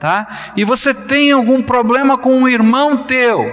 tá? 0.00 0.52
E 0.56 0.64
você 0.64 0.94
tem 0.94 1.30
algum 1.30 1.62
problema 1.62 2.16
com 2.16 2.34
um 2.34 2.48
irmão 2.48 3.04
teu, 3.04 3.44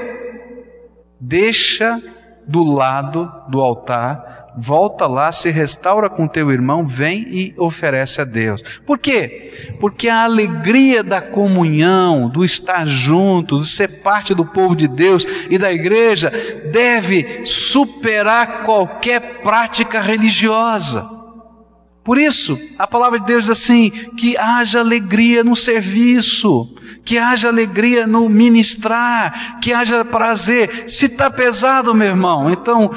deixa 1.19 2.01
do 2.47 2.63
lado 2.63 3.31
do 3.49 3.61
altar 3.61 4.45
volta 4.57 5.05
lá, 5.05 5.31
se 5.31 5.49
restaura 5.49 6.09
com 6.09 6.27
teu 6.27 6.51
irmão, 6.51 6.85
vem 6.85 7.27
e 7.29 7.53
oferece 7.57 8.21
a 8.21 8.25
Deus. 8.25 8.61
Por 8.85 8.97
quê? 8.97 9.75
Porque 9.79 10.07
a 10.07 10.23
alegria 10.23 11.03
da 11.03 11.21
comunhão, 11.21 12.29
do 12.29 12.45
estar 12.45 12.85
junto, 12.87 13.61
de 13.61 13.67
ser 13.67 14.01
parte 14.01 14.33
do 14.33 14.45
povo 14.45 14.75
de 14.75 14.87
Deus 14.87 15.25
e 15.49 15.57
da 15.57 15.71
igreja, 15.71 16.31
deve 16.71 17.45
superar 17.45 18.63
qualquer 18.63 19.41
prática 19.41 19.99
religiosa. 19.99 21.24
Por 22.05 22.19
isso, 22.19 22.55
a 22.77 22.85
palavra 22.85 23.19
de 23.19 23.25
Deus 23.25 23.45
diz 23.45 23.49
assim: 23.49 23.89
que 24.15 24.37
haja 24.37 24.79
alegria 24.79 25.43
no 25.43 25.55
serviço, 25.55 26.71
que 27.03 27.17
haja 27.17 27.47
alegria 27.47 28.05
no 28.05 28.29
ministrar, 28.29 29.59
que 29.59 29.73
haja 29.73 30.05
prazer. 30.05 30.85
Se 30.87 31.07
está 31.07 31.31
pesado, 31.31 31.95
meu 31.95 32.07
irmão, 32.07 32.47
então 32.47 32.91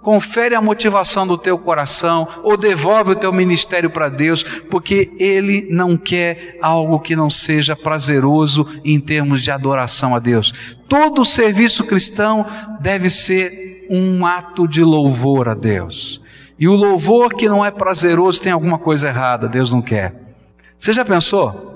confere 0.00 0.54
a 0.54 0.62
motivação 0.62 1.26
do 1.26 1.36
teu 1.36 1.58
coração 1.58 2.26
ou 2.42 2.56
devolve 2.56 3.12
o 3.12 3.16
teu 3.16 3.30
ministério 3.30 3.90
para 3.90 4.08
Deus, 4.08 4.42
porque 4.42 5.10
Ele 5.18 5.68
não 5.70 5.98
quer 5.98 6.56
algo 6.62 7.00
que 7.00 7.14
não 7.14 7.28
seja 7.28 7.76
prazeroso 7.76 8.66
em 8.82 8.98
termos 8.98 9.42
de 9.42 9.50
adoração 9.50 10.14
a 10.14 10.18
Deus. 10.18 10.54
Todo 10.88 11.22
serviço 11.22 11.84
cristão 11.84 12.46
deve 12.80 13.10
ser 13.10 13.86
um 13.90 14.24
ato 14.24 14.66
de 14.66 14.82
louvor 14.82 15.50
a 15.50 15.54
Deus. 15.54 16.22
E 16.58 16.66
o 16.66 16.74
louvor 16.74 17.34
que 17.34 17.48
não 17.48 17.64
é 17.64 17.70
prazeroso 17.70 18.42
tem 18.42 18.50
alguma 18.50 18.78
coisa 18.78 19.08
errada, 19.08 19.48
Deus 19.48 19.72
não 19.72 19.80
quer. 19.80 20.14
Você 20.76 20.92
já 20.92 21.04
pensou? 21.04 21.68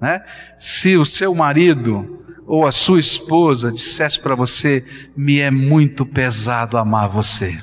Né? 0.00 0.22
Se 0.58 0.96
o 0.96 1.04
seu 1.04 1.34
marido 1.34 2.24
ou 2.46 2.66
a 2.66 2.72
sua 2.72 2.98
esposa 2.98 3.70
dissesse 3.70 4.18
para 4.18 4.34
você: 4.34 4.84
me 5.16 5.38
é 5.38 5.50
muito 5.50 6.04
pesado 6.04 6.76
amar 6.76 7.08
você, 7.08 7.56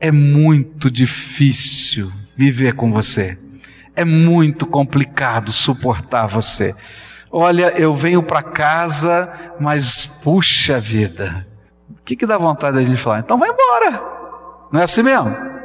é 0.00 0.10
muito 0.10 0.90
difícil 0.90 2.10
viver 2.36 2.74
com 2.74 2.90
você, 2.90 3.38
é 3.94 4.04
muito 4.04 4.66
complicado 4.66 5.52
suportar 5.52 6.26
você. 6.26 6.74
Olha, 7.30 7.72
eu 7.78 7.94
venho 7.94 8.22
para 8.22 8.42
casa, 8.42 9.32
mas 9.60 10.06
puxa 10.06 10.80
vida, 10.80 11.46
o 11.90 12.02
que, 12.04 12.16
que 12.16 12.26
dá 12.26 12.36
vontade 12.36 12.76
da 12.76 12.84
gente 12.84 13.00
falar? 13.00 13.20
Então 13.20 13.38
vai 13.38 13.48
embora, 13.48 14.02
não 14.72 14.80
é 14.80 14.84
assim 14.84 15.02
mesmo? 15.02 15.61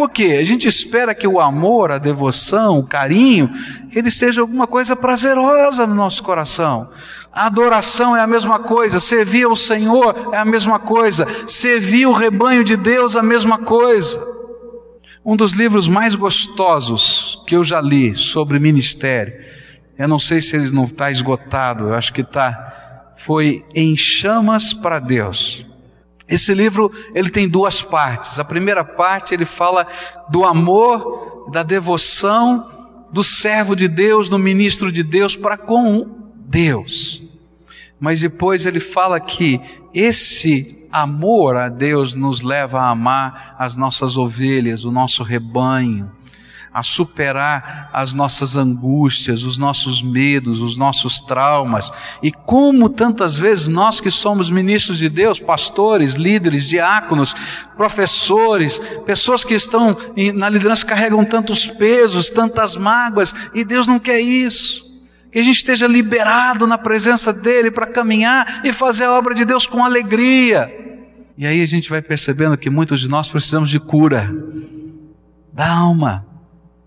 Porque 0.00 0.38
a 0.40 0.44
gente 0.46 0.66
espera 0.66 1.14
que 1.14 1.28
o 1.28 1.38
amor, 1.38 1.90
a 1.90 1.98
devoção, 1.98 2.78
o 2.78 2.86
carinho, 2.86 3.52
ele 3.92 4.10
seja 4.10 4.40
alguma 4.40 4.66
coisa 4.66 4.96
prazerosa 4.96 5.86
no 5.86 5.94
nosso 5.94 6.22
coração. 6.22 6.90
A 7.30 7.44
adoração 7.44 8.16
é 8.16 8.20
a 8.22 8.26
mesma 8.26 8.60
coisa, 8.60 8.98
servir 8.98 9.44
ao 9.44 9.54
Senhor 9.54 10.30
é 10.32 10.38
a 10.38 10.44
mesma 10.46 10.78
coisa, 10.78 11.28
servir 11.46 12.06
o 12.06 12.14
rebanho 12.14 12.64
de 12.64 12.78
Deus 12.78 13.14
é 13.14 13.18
a 13.18 13.22
mesma 13.22 13.58
coisa. 13.58 14.18
Um 15.22 15.36
dos 15.36 15.52
livros 15.52 15.86
mais 15.86 16.14
gostosos 16.14 17.44
que 17.46 17.54
eu 17.54 17.62
já 17.62 17.78
li 17.78 18.16
sobre 18.16 18.58
ministério, 18.58 19.34
eu 19.98 20.08
não 20.08 20.18
sei 20.18 20.40
se 20.40 20.56
ele 20.56 20.70
não 20.70 20.84
está 20.84 21.10
esgotado, 21.10 21.88
eu 21.88 21.94
acho 21.94 22.14
que 22.14 22.22
está, 22.22 23.12
foi 23.18 23.66
Em 23.74 23.94
Chamas 23.94 24.72
para 24.72 24.98
Deus. 24.98 25.69
Esse 26.30 26.54
livro 26.54 26.90
ele 27.12 27.28
tem 27.28 27.48
duas 27.48 27.82
partes. 27.82 28.38
A 28.38 28.44
primeira 28.44 28.84
parte 28.84 29.34
ele 29.34 29.44
fala 29.44 29.86
do 30.30 30.44
amor, 30.44 31.50
da 31.52 31.64
devoção 31.64 32.70
do 33.12 33.24
servo 33.24 33.74
de 33.74 33.88
Deus, 33.88 34.28
do 34.28 34.38
ministro 34.38 34.92
de 34.92 35.02
Deus 35.02 35.34
para 35.34 35.56
com 35.56 36.06
Deus. 36.46 37.20
Mas 37.98 38.20
depois 38.20 38.64
ele 38.64 38.78
fala 38.80 39.18
que 39.18 39.60
esse 39.92 40.88
amor 40.92 41.56
a 41.56 41.68
Deus 41.68 42.14
nos 42.14 42.42
leva 42.42 42.80
a 42.80 42.90
amar 42.90 43.56
as 43.58 43.76
nossas 43.76 44.16
ovelhas, 44.16 44.84
o 44.84 44.92
nosso 44.92 45.22
rebanho, 45.22 46.10
a 46.72 46.82
superar 46.82 47.90
as 47.92 48.14
nossas 48.14 48.56
angústias, 48.56 49.44
os 49.44 49.58
nossos 49.58 50.02
medos, 50.02 50.60
os 50.60 50.76
nossos 50.76 51.20
traumas. 51.20 51.90
E 52.22 52.30
como 52.30 52.88
tantas 52.88 53.36
vezes 53.36 53.68
nós 53.68 54.00
que 54.00 54.10
somos 54.10 54.50
ministros 54.50 54.98
de 54.98 55.08
Deus, 55.08 55.40
pastores, 55.40 56.14
líderes, 56.14 56.64
diáconos, 56.64 57.34
professores, 57.76 58.80
pessoas 59.04 59.44
que 59.44 59.54
estão 59.54 59.96
na 60.34 60.48
liderança 60.48 60.86
carregam 60.86 61.24
tantos 61.24 61.66
pesos, 61.66 62.30
tantas 62.30 62.76
mágoas, 62.76 63.34
e 63.54 63.64
Deus 63.64 63.86
não 63.86 63.98
quer 63.98 64.20
isso 64.20 64.90
que 65.30 65.38
a 65.38 65.42
gente 65.42 65.58
esteja 65.58 65.86
liberado 65.86 66.66
na 66.66 66.76
presença 66.76 67.32
dEle 67.32 67.70
para 67.70 67.86
caminhar 67.86 68.62
e 68.64 68.72
fazer 68.72 69.04
a 69.04 69.12
obra 69.12 69.34
de 69.34 69.44
Deus 69.44 69.64
com 69.66 69.84
alegria. 69.84 70.68
E 71.38 71.46
aí 71.46 71.62
a 71.62 71.66
gente 71.66 71.88
vai 71.88 72.02
percebendo 72.02 72.58
que 72.58 72.68
muitos 72.68 73.00
de 73.00 73.08
nós 73.08 73.28
precisamos 73.28 73.70
de 73.70 73.78
cura 73.78 74.34
da 75.52 75.72
alma, 75.72 76.26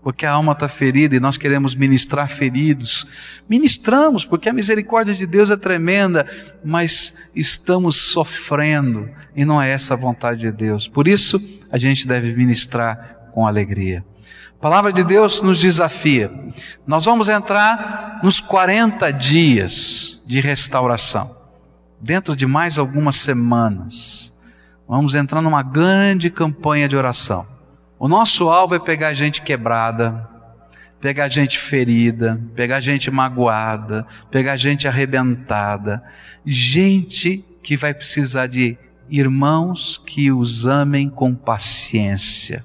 porque 0.04 0.26
a 0.26 0.32
alma 0.32 0.52
está 0.52 0.68
ferida 0.68 1.16
e 1.16 1.20
nós 1.20 1.38
queremos 1.38 1.74
ministrar 1.74 2.28
feridos. 2.28 3.06
Ministramos, 3.48 4.22
porque 4.22 4.50
a 4.50 4.52
misericórdia 4.52 5.14
de 5.14 5.26
Deus 5.26 5.50
é 5.50 5.56
tremenda, 5.56 6.26
mas 6.62 7.16
estamos 7.34 7.96
sofrendo 7.96 9.08
e 9.34 9.46
não 9.46 9.60
é 9.60 9.70
essa 9.70 9.94
a 9.94 9.96
vontade 9.96 10.42
de 10.42 10.52
Deus. 10.52 10.86
Por 10.86 11.08
isso, 11.08 11.40
a 11.72 11.78
gente 11.78 12.06
deve 12.06 12.34
ministrar 12.34 13.30
com 13.32 13.46
alegria. 13.46 14.04
A 14.58 14.62
palavra 14.62 14.92
de 14.92 15.02
Deus 15.02 15.40
nos 15.40 15.58
desafia. 15.58 16.30
Nós 16.86 17.06
vamos 17.06 17.30
entrar 17.30 18.20
nos 18.22 18.40
40 18.40 19.10
dias 19.10 20.22
de 20.26 20.38
restauração. 20.38 21.34
Dentro 21.98 22.36
de 22.36 22.46
mais 22.46 22.76
algumas 22.76 23.16
semanas, 23.16 24.36
vamos 24.86 25.14
entrar 25.14 25.40
numa 25.40 25.62
grande 25.62 26.28
campanha 26.28 26.86
de 26.86 26.94
oração. 26.94 27.53
O 28.04 28.08
nosso 28.08 28.50
alvo 28.50 28.74
é 28.74 28.78
pegar 28.78 29.14
gente 29.14 29.40
quebrada, 29.40 30.28
pegar 31.00 31.26
gente 31.26 31.58
ferida, 31.58 32.38
pegar 32.54 32.78
gente 32.82 33.10
magoada, 33.10 34.06
pegar 34.30 34.58
gente 34.58 34.86
arrebentada, 34.86 36.04
gente 36.44 37.42
que 37.62 37.78
vai 37.78 37.94
precisar 37.94 38.46
de 38.46 38.76
irmãos 39.08 39.96
que 39.96 40.30
os 40.30 40.66
amem 40.66 41.08
com 41.08 41.34
paciência, 41.34 42.62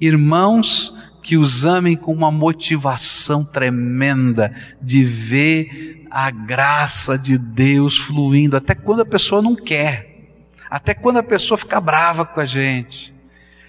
irmãos 0.00 0.96
que 1.22 1.36
os 1.36 1.66
amem 1.66 1.94
com 1.94 2.14
uma 2.14 2.32
motivação 2.32 3.44
tremenda 3.44 4.50
de 4.80 5.04
ver 5.04 6.06
a 6.10 6.30
graça 6.30 7.18
de 7.18 7.36
Deus 7.36 7.98
fluindo, 7.98 8.56
até 8.56 8.74
quando 8.74 9.02
a 9.02 9.04
pessoa 9.04 9.42
não 9.42 9.54
quer, 9.54 10.30
até 10.70 10.94
quando 10.94 11.18
a 11.18 11.22
pessoa 11.22 11.58
fica 11.58 11.78
brava 11.82 12.24
com 12.24 12.40
a 12.40 12.46
gente. 12.46 13.12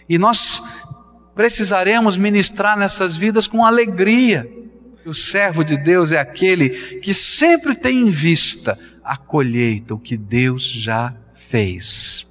E 0.07 0.17
nós 0.17 0.61
precisaremos 1.35 2.17
ministrar 2.17 2.77
nessas 2.77 3.15
vidas 3.15 3.45
com 3.45 3.65
alegria. 3.65 4.49
O 5.05 5.13
servo 5.13 5.63
de 5.63 5.77
Deus 5.77 6.11
é 6.11 6.17
aquele 6.17 6.69
que 6.99 7.13
sempre 7.13 7.75
tem 7.75 8.01
em 8.01 8.09
vista 8.09 8.79
a 9.03 9.15
colheita, 9.17 9.93
o 9.93 9.99
que 9.99 10.17
Deus 10.17 10.63
já 10.63 11.13
fez. 11.35 12.25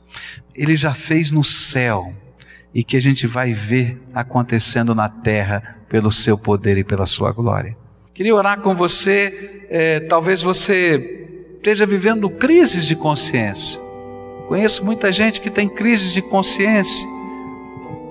Ele 0.54 0.74
já 0.74 0.94
fez 0.94 1.30
no 1.30 1.44
céu 1.44 2.12
e 2.74 2.82
que 2.82 2.96
a 2.96 3.00
gente 3.00 3.26
vai 3.28 3.52
ver 3.52 4.00
acontecendo 4.12 4.94
na 4.94 5.08
terra 5.08 5.78
pelo 5.88 6.10
seu 6.10 6.36
poder 6.36 6.76
e 6.78 6.82
pela 6.82 7.06
sua 7.06 7.30
glória. 7.30 7.76
Queria 8.12 8.34
orar 8.34 8.60
com 8.60 8.74
você, 8.74 9.66
é, 9.70 10.00
talvez 10.00 10.42
você 10.42 11.28
esteja 11.56 11.86
vivendo 11.86 12.28
crises 12.28 12.86
de 12.86 12.96
consciência. 12.96 13.80
Conheço 14.48 14.84
muita 14.84 15.12
gente 15.12 15.40
que 15.40 15.50
tem 15.50 15.68
crises 15.68 16.12
de 16.12 16.22
consciência 16.22 17.13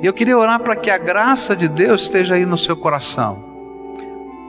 E 0.04 0.06
eu 0.06 0.12
queria 0.12 0.38
orar 0.38 0.60
para 0.60 0.76
que 0.76 0.92
a 0.92 0.98
graça 0.98 1.56
de 1.56 1.70
Deus 1.70 2.02
esteja 2.02 2.36
aí 2.36 2.46
no 2.46 2.58
seu 2.58 2.76
coração. 2.76 3.42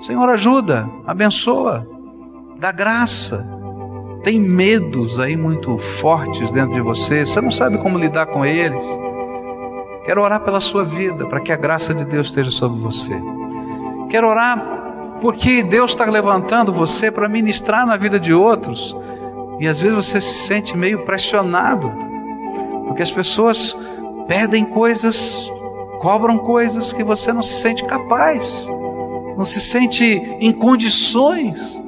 Senhor, 0.01 0.29
ajuda, 0.29 0.91
abençoa, 1.07 1.89
dá 2.59 2.73
graça. 2.73 3.47
Tem 4.25 4.41
medos 4.41 5.21
aí 5.21 5.37
muito 5.37 5.79
fortes 5.79 6.51
dentro 6.51 6.75
de 6.75 6.81
você, 6.81 7.25
você 7.25 7.41
não 7.41 7.53
sabe 7.53 7.79
como 7.79 7.97
lidar 7.97 8.27
com 8.27 8.45
eles. 8.45 8.85
Quero 10.05 10.23
orar 10.23 10.41
pela 10.41 10.61
sua 10.61 10.85
vida, 10.85 11.25
para 11.29 11.41
que 11.41 11.53
a 11.53 11.57
graça 11.57 11.95
de 11.95 12.05
Deus 12.05 12.27
esteja 12.27 12.51
sobre 12.51 12.81
você. 12.81 13.15
Quero 14.11 14.29
orar 14.29 14.61
porque 15.21 15.63
Deus 15.63 15.93
está 15.93 16.05
levantando 16.07 16.73
você 16.73 17.13
para 17.13 17.29
ministrar 17.29 17.87
na 17.87 17.97
vida 17.97 18.19
de 18.19 18.35
outros. 18.35 18.97
E 19.61 19.69
às 19.69 19.79
vezes 19.79 19.95
você 19.95 20.21
se 20.21 20.35
sente 20.49 20.77
meio 20.77 21.05
pressionado, 21.05 21.93
porque 22.89 23.05
as 23.05 23.11
pessoas 23.13 23.79
pedem 24.27 24.65
coisas, 24.65 25.51
cobram 26.01 26.39
coisas 26.39 26.93
que 26.93 27.03
você 27.03 27.33
não 27.33 27.43
se 27.43 27.61
sente 27.61 27.85
capaz, 27.85 28.67
não 29.37 29.45
se 29.45 29.61
sente 29.61 30.05
em 30.05 30.53
condições. 30.53 31.83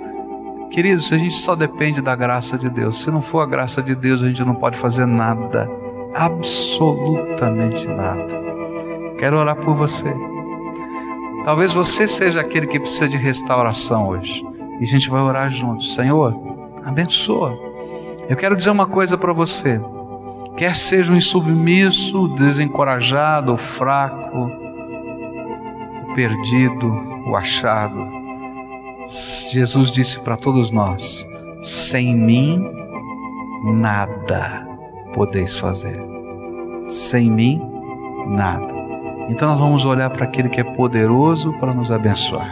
Queridos, 0.71 1.13
a 1.13 1.19
gente 1.19 1.37
só 1.37 1.55
depende 1.55 2.01
da 2.01 2.15
graça 2.15 2.59
de 2.59 2.69
Deus. 2.69 3.03
Se 3.03 3.11
não 3.11 3.23
for 3.23 3.41
a 3.41 3.47
graça 3.47 3.83
de 3.83 3.95
Deus, 3.95 4.23
a 4.23 4.27
gente 4.27 4.45
não 4.45 4.55
pode 4.55 4.77
fazer 4.77 5.07
nada, 5.07 5.71
absolutamente 6.15 7.87
nada. 7.89 8.45
Quero 9.19 9.39
orar 9.39 9.57
por 9.57 9.75
você. 9.75 10.13
Talvez 11.45 11.73
você 11.73 12.09
seja 12.09 12.41
aquele 12.41 12.67
que 12.67 12.81
precisa 12.81 13.09
de 13.09 13.17
restauração 13.17 14.09
hoje. 14.09 14.45
E 14.81 14.85
a 14.85 14.87
gente 14.87 15.09
vai 15.09 15.23
orar 15.23 15.49
juntos. 15.49 15.95
Senhor, 15.95 16.35
abençoa. 16.85 17.57
Eu 18.29 18.37
quero 18.37 18.57
dizer 18.57 18.71
uma 18.71 18.87
coisa 18.87 19.17
para 19.17 19.33
você 19.33 19.81
quer 20.57 20.75
seja 20.75 21.13
um 21.13 21.17
insubmisso, 21.17 22.29
desencorajado, 22.29 23.57
fraco, 23.57 24.51
perdido, 26.15 26.89
o 27.27 27.37
achado. 27.37 27.99
Jesus 29.53 29.93
disse 29.93 30.19
para 30.21 30.37
todos 30.37 30.71
nós: 30.71 31.27
sem 31.63 32.15
mim 32.17 32.65
nada 33.65 34.67
podeis 35.15 35.57
fazer. 35.57 36.01
Sem 36.87 37.31
mim 37.31 37.61
nada. 38.29 38.75
Então 39.29 39.49
nós 39.49 39.59
vamos 39.59 39.85
olhar 39.85 40.11
para 40.11 40.25
aquele 40.25 40.49
que 40.49 40.61
é 40.61 40.65
poderoso 40.65 41.53
para 41.55 41.75
nos 41.75 41.91
abençoar. 41.91 42.51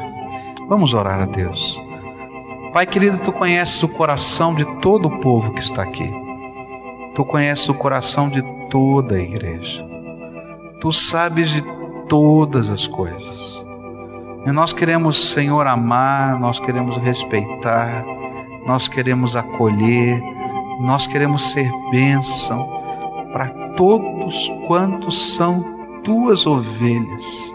Vamos 0.69 0.95
orar 0.95 1.21
a 1.21 1.27
Deus. 1.27 1.81
Pai 2.73 2.87
querido, 2.87 3.19
tu 3.19 3.33
conheces 3.33 3.81
o 3.83 3.89
coração 3.89 4.55
de 4.55 4.65
todo 4.81 5.07
o 5.07 5.21
povo 5.21 5.53
que 5.53 5.61
está 5.61 5.83
aqui. 5.83 6.24
Tu 7.15 7.25
conheces 7.25 7.69
o 7.69 7.75
coração 7.75 8.29
de 8.29 8.43
toda 8.69 9.17
a 9.17 9.21
igreja. 9.21 9.85
Tu 10.81 10.93
sabes 10.93 11.51
de 11.51 11.63
todas 12.09 12.69
as 12.69 12.87
coisas. 12.87 13.65
E 14.47 14.53
nós 14.53 14.73
queremos, 14.73 15.31
Senhor, 15.31 15.67
amar, 15.67 16.39
nós 16.39 16.61
queremos 16.61 16.99
respeitar, 16.99 18.05
nós 18.67 18.89
queremos 18.89 19.37
acolher, 19.37 20.21
nós 20.81 21.07
queremos 21.07 21.53
ser 21.53 21.71
bênção 21.91 22.67
para 23.33 23.49
todos 23.77 24.53
quantos 24.67 25.35
são 25.35 25.65
tuas 26.03 26.47
ovelhas, 26.47 27.55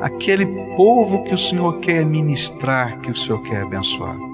aquele 0.00 0.46
povo 0.76 1.24
que 1.24 1.34
o 1.34 1.38
Senhor 1.38 1.78
quer 1.80 2.06
ministrar, 2.06 3.00
que 3.00 3.10
o 3.10 3.16
Senhor 3.16 3.42
quer 3.42 3.62
abençoar. 3.62 4.29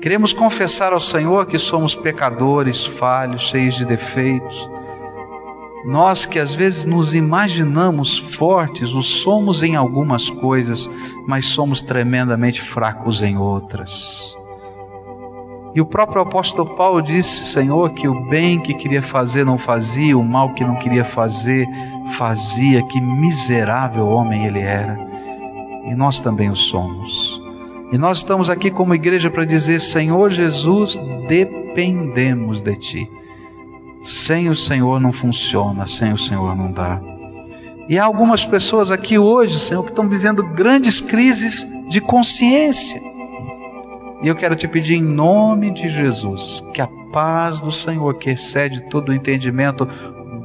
Queremos 0.00 0.32
confessar 0.32 0.92
ao 0.92 1.00
Senhor 1.00 1.46
que 1.46 1.58
somos 1.58 1.94
pecadores, 1.94 2.84
falhos, 2.84 3.48
cheios 3.48 3.76
de 3.76 3.84
defeitos. 3.84 4.68
Nós 5.84 6.26
que 6.26 6.38
às 6.38 6.52
vezes 6.52 6.84
nos 6.84 7.14
imaginamos 7.14 8.18
fortes, 8.18 8.92
o 8.92 9.02
somos 9.02 9.62
em 9.62 9.74
algumas 9.74 10.28
coisas, 10.28 10.90
mas 11.26 11.46
somos 11.46 11.80
tremendamente 11.80 12.60
fracos 12.60 13.22
em 13.22 13.38
outras. 13.38 14.36
E 15.74 15.80
o 15.80 15.86
próprio 15.86 16.22
apóstolo 16.22 16.74
Paulo 16.74 17.02
disse, 17.02 17.52
Senhor, 17.52 17.90
que 17.92 18.08
o 18.08 18.28
bem 18.28 18.58
que 18.60 18.74
queria 18.74 19.02
fazer 19.02 19.44
não 19.44 19.58
fazia, 19.58 20.16
o 20.16 20.24
mal 20.24 20.54
que 20.54 20.64
não 20.64 20.76
queria 20.76 21.04
fazer 21.04 21.66
fazia, 22.12 22.82
que 22.84 23.00
miserável 23.00 24.06
homem 24.08 24.46
ele 24.46 24.60
era. 24.60 24.98
E 25.84 25.94
nós 25.94 26.20
também 26.20 26.50
o 26.50 26.56
somos. 26.56 27.45
E 27.92 27.98
nós 27.98 28.18
estamos 28.18 28.50
aqui 28.50 28.70
como 28.70 28.94
igreja 28.94 29.30
para 29.30 29.44
dizer: 29.44 29.80
Senhor 29.80 30.30
Jesus, 30.30 31.00
dependemos 31.28 32.60
de 32.60 32.76
Ti. 32.76 33.10
Sem 34.00 34.48
o 34.48 34.56
Senhor 34.56 35.00
não 35.00 35.12
funciona, 35.12 35.86
sem 35.86 36.12
o 36.12 36.18
Senhor 36.18 36.56
não 36.56 36.70
dá. 36.70 37.00
E 37.88 37.98
há 37.98 38.04
algumas 38.04 38.44
pessoas 38.44 38.90
aqui 38.90 39.18
hoje, 39.18 39.58
Senhor, 39.60 39.82
que 39.84 39.90
estão 39.90 40.08
vivendo 40.08 40.42
grandes 40.42 41.00
crises 41.00 41.64
de 41.88 42.00
consciência. 42.00 43.00
E 44.22 44.28
eu 44.28 44.34
quero 44.34 44.56
te 44.56 44.66
pedir 44.66 44.96
em 44.96 45.02
nome 45.02 45.70
de 45.70 45.88
Jesus 45.88 46.62
que 46.74 46.80
a 46.80 46.88
paz 47.12 47.60
do 47.60 47.70
Senhor, 47.70 48.14
que 48.14 48.30
excede 48.30 48.80
todo 48.88 49.10
o 49.10 49.14
entendimento, 49.14 49.88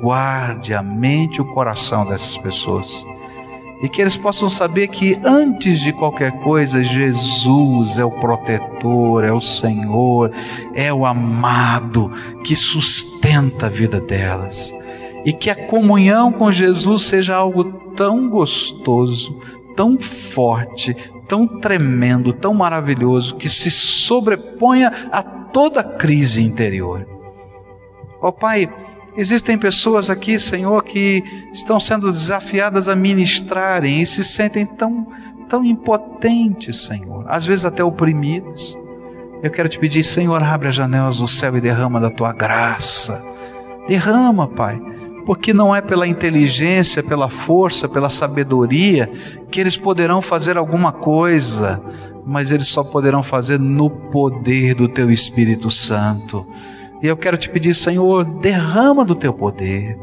guarde 0.02 0.74
a 0.74 0.84
mente 0.84 1.38
e 1.38 1.42
o 1.42 1.54
coração 1.54 2.06
dessas 2.06 2.38
pessoas 2.38 3.04
e 3.82 3.90
que 3.90 4.02
eles 4.02 4.16
possam 4.16 4.50
saber 4.50 4.88
que 4.88 5.20
antes 5.24 5.80
de 5.80 5.92
qualquer 5.92 6.32
coisa, 6.40 6.84
Jesus 6.84 7.98
é 7.98 8.06
o 8.06 8.12
protetor, 8.12 9.24
é 9.24 9.34
o 9.34 9.42
Senhor, 9.42 10.32
é 10.74 10.94
o 10.94 11.06
amado 11.06 12.12
que 12.44 12.56
sustenta 12.56 13.66
a 13.66 13.70
vida 13.70 14.00
delas. 14.00 14.74
E 15.26 15.34
que 15.34 15.50
a 15.50 15.68
comunhão 15.68 16.32
com 16.32 16.52
Jesus 16.52 17.04
seja 17.04 17.36
algo 17.36 17.64
tão 17.96 18.30
gostoso, 18.30 19.40
tão 19.76 20.00
forte, 20.00 20.96
tão 21.28 21.48
tremendo, 21.48 22.34
tão 22.34 22.54
maravilhoso, 22.54 23.36
que 23.36 23.50
se 23.50 23.72
sobreponha 23.72 24.92
a 25.12 25.24
toda 25.24 25.84
crise 25.84 26.44
interior. 26.44 27.08
Ó 28.22 28.28
oh, 28.28 28.32
Pai, 28.32 28.70
Existem 29.16 29.58
pessoas 29.58 30.10
aqui, 30.10 30.40
Senhor, 30.40 30.84
que 30.84 31.24
estão 31.54 31.80
sendo 31.80 32.12
desafiadas 32.12 32.88
a 32.88 32.96
ministrarem 32.96 34.02
e 34.02 34.06
se 34.06 34.24
sentem 34.24 34.66
tão, 34.66 35.08
tão 35.50 35.66
impotentes, 35.66 36.84
Senhor, 36.84 37.26
às 37.28 37.46
vezes 37.46 37.66
até 37.66 37.84
oprimidos. 37.84 38.78
Eu 39.44 39.52
quero 39.52 39.68
te 39.68 39.78
pedir, 39.78 40.04
Senhor, 40.04 40.42
abre 40.42 40.70
as 40.70 40.76
janelas 40.76 41.18
do 41.18 41.28
céu 41.28 41.58
e 41.58 41.62
derrama 41.62 42.00
da 42.00 42.10
tua 42.10 42.32
graça. 42.32 43.22
Derrama, 43.88 44.48
Pai, 44.48 44.80
porque 45.26 45.54
não 45.54 45.76
é 45.76 45.82
pela 45.82 46.08
inteligência, 46.08 47.04
pela 47.04 47.28
força, 47.28 47.90
pela 47.90 48.10
sabedoria 48.10 49.12
que 49.50 49.60
eles 49.60 49.76
poderão 49.76 50.22
fazer 50.22 50.58
alguma 50.58 50.92
coisa, 50.92 51.82
mas 52.26 52.52
eles 52.52 52.68
só 52.68 52.84
poderão 52.84 53.24
fazer 53.24 53.60
no 53.60 53.90
poder 53.90 54.76
do 54.76 54.88
teu 54.88 55.12
Espírito 55.12 55.70
Santo. 55.70 56.46
E 57.02 57.08
eu 57.08 57.18
quero 57.18 57.38
te 57.38 57.50
pedir, 57.50 57.74
Senhor, 57.74 58.24
derrama 58.42 59.04
do 59.04 59.16
teu 59.16 59.34
poder. 59.34 59.98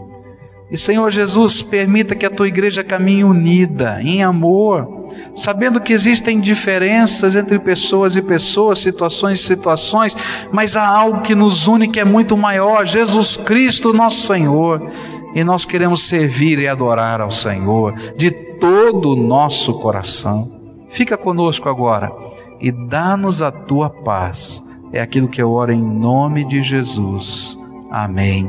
E 0.71 0.77
Senhor 0.77 1.11
Jesus, 1.11 1.63
permita 1.63 2.15
que 2.15 2.27
a 2.27 2.31
tua 2.31 2.49
igreja 2.49 2.85
caminhe 2.85 3.25
unida, 3.25 4.03
em 4.03 4.23
amor, 4.23 5.15
sabendo 5.35 5.81
que 5.81 5.95
existem 5.95 6.41
diferenças 6.41 7.35
entre 7.35 7.59
pessoas 7.59 8.17
e 8.17 8.23
pessoas, 8.23 8.81
situações 8.81 9.41
e 9.41 9.45
situações, 9.45 10.17
mas 10.53 10.77
há 10.77 10.87
algo 10.87 11.23
que 11.23 11.35
nos 11.35 11.67
une 11.67 11.89
que 11.89 12.01
é 12.01 12.05
muito 12.05 12.37
maior, 12.37 12.85
Jesus 12.85 13.37
Cristo, 13.37 13.95
nosso 13.95 14.27
Senhor. 14.27 14.91
E 15.35 15.43
nós 15.43 15.65
queremos 15.65 16.03
servir 16.03 16.59
e 16.59 16.69
adorar 16.69 17.21
ao 17.21 17.31
Senhor 17.31 17.95
de 18.17 18.31
todo 18.31 19.13
o 19.13 19.17
nosso 19.17 19.75
coração. 19.81 20.51
Fica 20.91 21.17
conosco 21.17 21.69
agora 21.69 22.13
e 22.61 22.71
dá-nos 22.71 23.41
a 23.41 23.51
tua 23.51 23.89
paz 23.89 24.63
é 24.93 25.01
aquilo 25.01 25.29
que 25.29 25.41
eu 25.41 25.51
oro 25.53 25.73
em 25.73 25.83
nome 25.83 26.45
de 26.45 26.63
Jesus. 26.63 27.59
Amém 27.91 28.49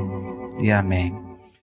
e 0.59 0.71
amém. 0.71 1.28